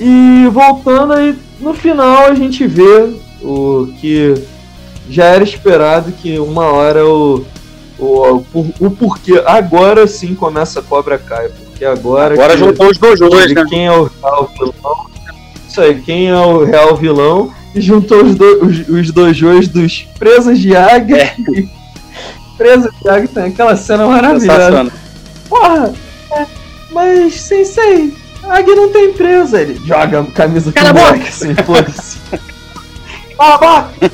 [0.00, 4.34] E voltando aí, no final a gente vê o que
[5.08, 7.44] já era esperado que uma hora o,
[7.98, 8.44] o,
[8.80, 9.42] o, porquê.
[9.46, 11.48] Agora sim começa a Cobra Kai.
[11.48, 12.34] Porque agora.
[12.34, 13.64] Agora que- juntou os dojos, de né?
[13.68, 15.06] quem é o real vilão.
[15.68, 17.52] Isso aí, quem é o real vilão.
[17.74, 21.16] E juntou os, do, os, os dojos dos presas de águia.
[21.16, 21.34] É.
[21.60, 21.68] e
[22.56, 24.92] Presas de águia tem aquela cena maravilhosa.
[25.48, 25.92] Porra,
[26.32, 26.46] é,
[26.92, 28.14] mas sensei,
[28.44, 29.60] a águia não tem presa.
[29.60, 31.12] Ele joga a camisa Cala a pro boca!
[31.14, 32.18] moleque assim, foda-se.
[33.36, 34.12] Cala a boca!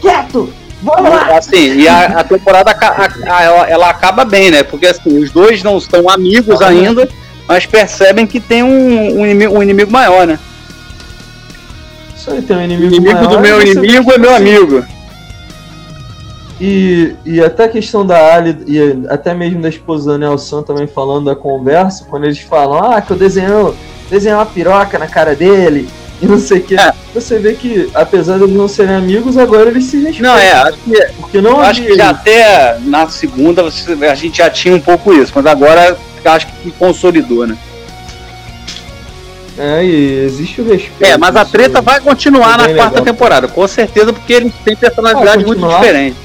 [0.00, 0.52] Quieto!
[0.82, 1.36] Vamos lá!
[1.36, 4.62] Assim, e a, a temporada a- a- ela, ela acaba bem, né?
[4.62, 7.06] Porque assim, os dois não estão amigos ainda,
[7.46, 10.38] mas percebem que tem um, um inimigo, um inimigo maior, né?
[12.30, 14.54] Aí tem um O inimigo inimigo do maior, meu e você inimigo é meu assim,
[14.56, 14.84] amigo.
[16.60, 20.62] E, e até a questão da Ali e até mesmo da esposa do Daniel San
[20.62, 23.50] também falando da conversa, quando eles falam, ah, que eu desenhei,
[24.10, 25.88] desenhei uma piroca na cara dele
[26.20, 26.78] e não sei o que.
[26.78, 26.92] É.
[27.14, 30.32] Você vê que, apesar de eles não serem amigos, agora eles se respeitam.
[30.32, 34.50] Não, é, acho que, Porque não acho que já até na segunda a gente já
[34.50, 37.56] tinha um pouco isso, mas agora acho que consolidou, né?
[39.58, 41.04] É, e existe o respeito.
[41.04, 43.04] É, mas a treta vai continuar na bem quarta legal.
[43.12, 46.18] temporada, com certeza, porque eles têm personalidades muito diferentes.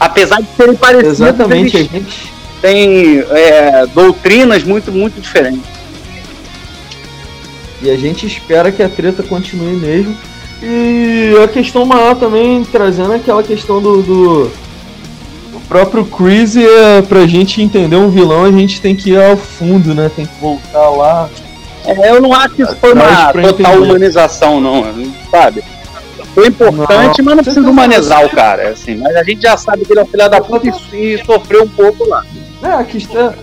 [0.00, 2.32] Apesar de serem parecidos, Exatamente, a eles gente.
[2.60, 5.62] têm é, doutrinas muito, muito diferentes.
[7.80, 10.16] E a gente espera que a treta continue mesmo.
[10.62, 14.02] E a questão maior também, trazendo aquela questão do.
[14.02, 14.50] do
[15.52, 19.36] o próprio Chris, é, pra gente entender um vilão, a gente tem que ir ao
[19.36, 20.10] fundo, né?
[20.14, 21.28] Tem que voltar lá.
[21.86, 24.84] É, eu não acho que isso foi uma total humanização, não,
[25.30, 25.62] sabe?
[26.34, 27.24] Foi importante, Não.
[27.26, 28.96] mas não precisa humanizar o cara, assim.
[28.96, 31.62] Mas a gente já sabe que ele é um filho da puta e, e sofreu
[31.62, 32.24] um pouco lá.
[32.62, 33.28] É, a questão.
[33.30, 33.34] é-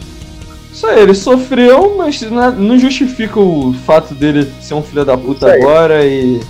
[0.73, 5.17] Isso aí, ele sofreu, mas na- não justifica o fato dele ser um filho da
[5.17, 6.41] puta agora e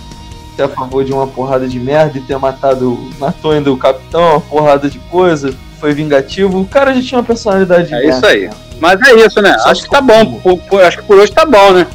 [0.56, 4.32] ser a favor de uma porrada de merda e ter matado, matou ainda o capitão,
[4.32, 6.60] uma porrada de coisa, foi vingativo.
[6.60, 8.16] O cara já tinha uma personalidade de É merda.
[8.18, 8.50] isso aí.
[8.82, 9.56] Mas é isso, né?
[9.60, 10.40] Só acho que tá bom.
[10.42, 11.88] Por- por- acho que por hoje tá bom, né?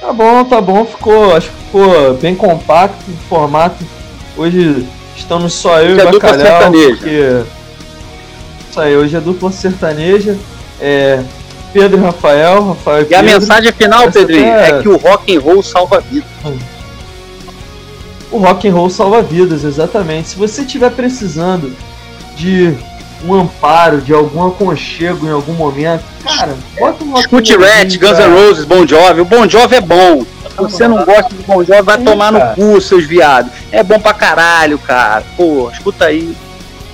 [0.00, 3.84] Tá bom, tá bom, ficou, acho que ficou bem compacto o formato.
[4.36, 4.86] Hoje
[5.16, 6.96] estamos só eu Hoje e é Bacalhau, sertaneja.
[6.96, 7.42] porque...
[8.70, 10.38] Isso aí, hoje é dupla sertaneja.
[10.80, 11.20] É
[11.72, 13.40] Pedro e Rafael, Rafael e E a Pedro.
[13.40, 16.28] mensagem final, Essa Pedrinho, até- é que o rock and roll salva vidas.
[18.30, 20.28] O rock and roll salva vidas, exatamente.
[20.28, 21.72] Se você estiver precisando
[22.36, 22.74] de
[23.24, 28.18] um amparo, de algum aconchego em algum momento, cara, bota um Escute Rat, Guns.
[28.18, 29.20] N' Roses, Bon Jovi.
[29.20, 30.24] O Bon Jovi é bom.
[30.56, 32.54] Você não gosta de Bon Jovi, vai Sim, tomar cara.
[32.56, 33.50] no cu, seus viados.
[33.72, 35.22] É bom pra caralho, cara.
[35.36, 36.34] Pô, escuta aí.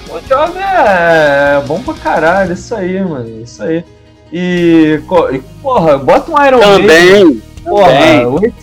[0.08, 3.42] O Job é bom pra caralho, isso aí, mano.
[3.42, 3.84] Isso aí.
[4.32, 5.00] E,
[5.62, 6.80] porra, bota um Iron Maiden.
[6.80, 7.42] Também.
[7.64, 8.54] Porra, também.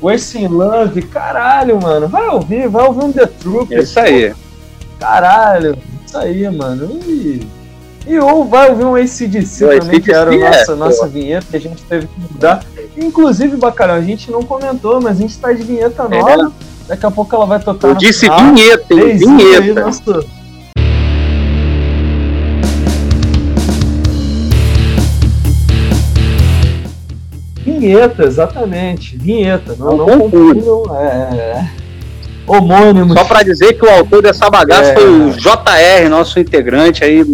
[0.00, 2.08] o Ace- in Love, caralho, mano.
[2.08, 3.78] Vai ouvir, vai ouvir um The Trooper.
[3.78, 4.32] É isso aí.
[4.98, 5.78] Caralho,
[6.10, 6.98] isso aí, mano.
[7.06, 7.46] E,
[8.06, 10.76] e ou vai ouvir um ACDC O também, que era a é, nossa, pô.
[10.76, 12.64] nossa vinheta, que a gente teve que mudar.
[12.96, 16.52] Inclusive, Bacalhau, a gente não comentou, mas a gente tá de vinheta nova.
[16.88, 18.40] Daqui a pouco ela vai tocar Eu disse final.
[18.52, 19.00] vinheta, hein?
[19.00, 19.80] Reizinho aí, Vinheta.
[19.82, 20.24] nosso-
[27.64, 29.16] Vinheta, exatamente.
[29.16, 29.76] Vinheta.
[29.78, 30.96] Não, Não não confundam.
[30.96, 31.70] É,
[32.48, 32.50] é.
[32.56, 33.12] Homônimo.
[33.14, 34.94] Só pra dizer que o autor dessa bagaça É.
[34.94, 37.24] foi o JR, nosso integrante aí,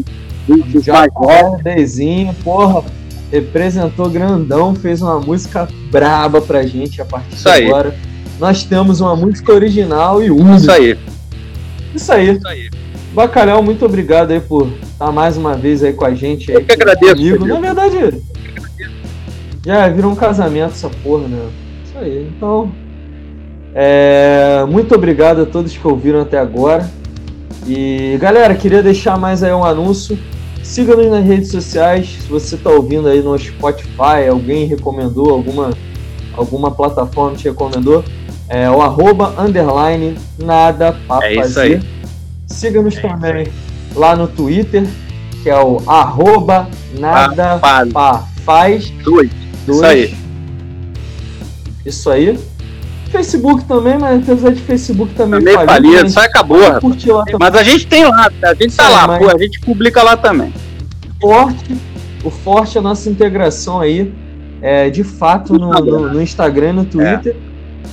[0.48, 1.62] novos.
[1.62, 2.82] Dezinho, porra,
[3.32, 7.66] representou grandão, fez uma música braba pra gente a partir Isso de aí.
[7.66, 7.94] agora.
[8.38, 10.72] Nós temos uma música original e Isso única.
[10.74, 10.98] aí.
[11.94, 12.30] Isso aí.
[12.36, 12.70] Isso aí.
[13.14, 16.50] Bacalhau, muito obrigado aí por estar mais uma vez aí com a gente.
[16.50, 17.46] Aí, Eu que agradeço, Comigo.
[17.46, 18.22] Na verdade,
[19.64, 21.46] já virou um casamento essa porra, né?
[21.86, 22.30] Isso aí.
[22.36, 22.70] Então,
[23.78, 26.90] é, muito obrigado a todos que ouviram até agora.
[27.66, 30.18] E galera, queria deixar mais aí um anúncio.
[30.62, 32.16] Siga-nos nas redes sociais.
[32.22, 35.70] Se você está ouvindo aí no Spotify, alguém recomendou, alguma,
[36.32, 38.02] alguma plataforma te recomendou,
[38.48, 41.30] é o arroba underline nada pra
[41.76, 41.80] É.
[42.46, 43.48] Siga-nos também
[43.94, 44.86] lá no Twitter,
[45.42, 46.66] que é o arroba
[46.98, 47.92] nada Faz.
[47.92, 49.30] pa faz dois.
[49.68, 50.14] Isso aí.
[51.84, 52.55] Isso aí.
[53.10, 56.58] Facebook também, mas apesar de Facebook também Também falido, falido, mas só acabou.
[57.40, 60.16] Mas a gente tem lá, a gente tá Sim, lá, pô, a gente publica lá
[60.16, 60.52] também.
[61.20, 61.76] forte,
[62.24, 64.12] o forte é a nossa integração aí,
[64.60, 67.36] é, de fato, no, no- no Instagram e no Twitter.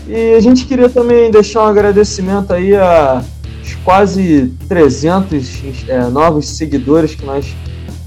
[0.07, 3.22] E a gente queria também deixar um agradecimento aí a
[3.86, 7.45] quase 300 é, novos seguidores que nós.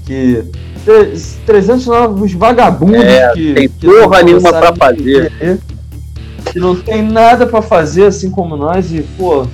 [0.05, 0.43] Que,
[0.85, 1.13] tre-
[1.45, 3.53] 300 novos vagabundos É, que.
[3.53, 5.31] tem que porra nenhuma começaram pra a fazer.
[6.51, 8.91] Que não tem nada pra fazer, assim como nós.
[8.91, 9.47] E, pô,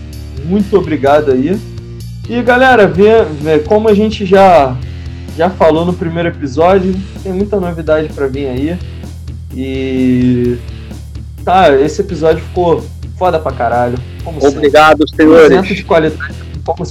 [0.45, 1.59] muito obrigado aí.
[2.29, 4.77] E galera, vê, vê, como a gente já,
[5.35, 8.77] já falou no primeiro episódio, tem muita novidade pra vir aí.
[9.55, 10.57] E.
[11.43, 12.83] Tá, esse episódio ficou
[13.17, 13.97] foda pra caralho.
[14.23, 14.47] Sempre.
[14.47, 15.67] Obrigado, senhores.
[15.67, 16.33] de qualidade.
[16.65, 16.87] como.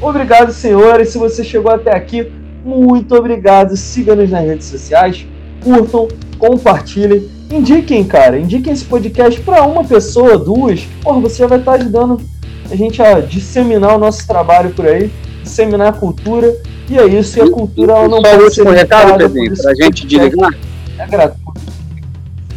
[0.00, 1.10] Obrigado, senhores.
[1.10, 2.30] Se você chegou até aqui,
[2.64, 3.76] muito obrigado.
[3.76, 5.26] Siga-nos nas redes sociais,
[5.62, 7.28] curtam, compartilhem.
[7.50, 10.80] Indiquem, cara, indiquem esse podcast pra uma pessoa, duas.
[11.02, 12.20] Porra, você já vai estar ajudando
[12.70, 15.10] a gente a disseminar o nosso trabalho por aí,
[15.42, 16.54] disseminar a cultura.
[16.88, 19.74] E é isso, e a cultura ela não Só pode último ser recado, Pedrinho, pra
[19.74, 20.54] gente desligar.
[20.98, 21.46] É gratuito.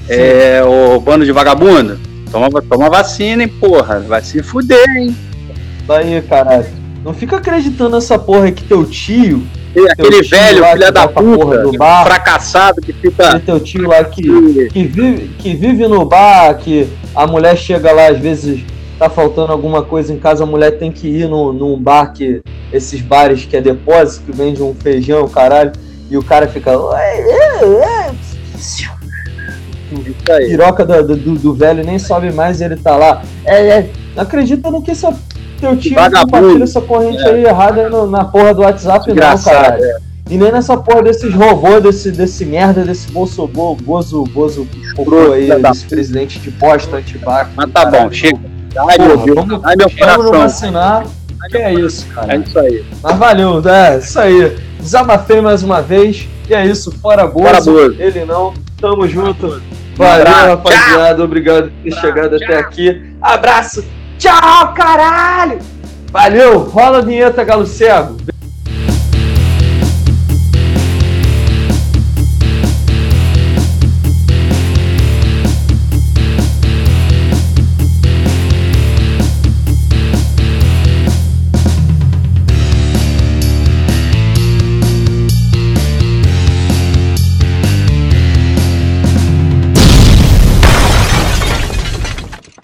[0.07, 1.99] É, o bando de vagabundo,
[2.31, 3.99] toma, toma vacina, hein, porra.
[3.99, 5.15] Vai se fuder, hein.
[5.87, 6.65] Daí, caralho.
[7.03, 9.43] Não fica acreditando nessa porra que teu tio,
[9.91, 12.05] aquele velho, filha da puta, do bar.
[12.05, 13.27] fracassado, que fica.
[13.27, 14.23] aquele teu tio lá que,
[14.71, 18.63] que, vive, que vive no bar, que a mulher chega lá, às vezes
[18.97, 22.41] tá faltando alguma coisa em casa, a mulher tem que ir no, num bar que.
[22.71, 25.71] Esses bares que é depósito, que vende um feijão, caralho,
[26.07, 26.77] e o cara fica.
[26.77, 28.11] "Ué, é, é",
[28.55, 30.49] Isso aí.
[30.49, 33.23] piroca do, do, do velho nem sobe mais e ele tá lá.
[33.45, 33.89] É, é.
[34.15, 35.11] Não acredita no que essa,
[35.59, 39.83] teu tio compartilha essa corrente aí errada no- na porra do WhatsApp, não, Engraçado, caralho.
[39.83, 39.97] é.
[40.29, 45.31] E nem nessa porra desses robôs, desse, desse merda, desse bolso bo, bozo, bozo cocô
[45.33, 47.49] aí, desse presidente de bosta antibac.
[47.55, 48.37] Mas tá bom, chega.
[48.77, 49.35] Ai, meu Deus.
[49.35, 50.39] vamos, Ai, meu vamos não coração.
[50.41, 51.05] vacinar.
[51.49, 52.35] Que é isso, cara.
[52.35, 52.85] É isso aí.
[53.01, 54.55] Mas valeu, é isso aí.
[54.79, 56.27] Desabafei mais uma vez.
[56.47, 57.45] E é isso, fora Bozo.
[57.45, 57.95] Fora Bozo.
[57.97, 58.53] Ele não.
[58.79, 59.59] Tamo junto.
[59.95, 61.23] Valeu, rapaziada.
[61.23, 63.01] Obrigado por ter chegado até aqui.
[63.21, 63.83] Abraço.
[64.19, 65.59] Tchau, caralho.
[66.11, 66.59] Valeu.
[66.59, 68.17] Rola a vinheta, Galo Cego.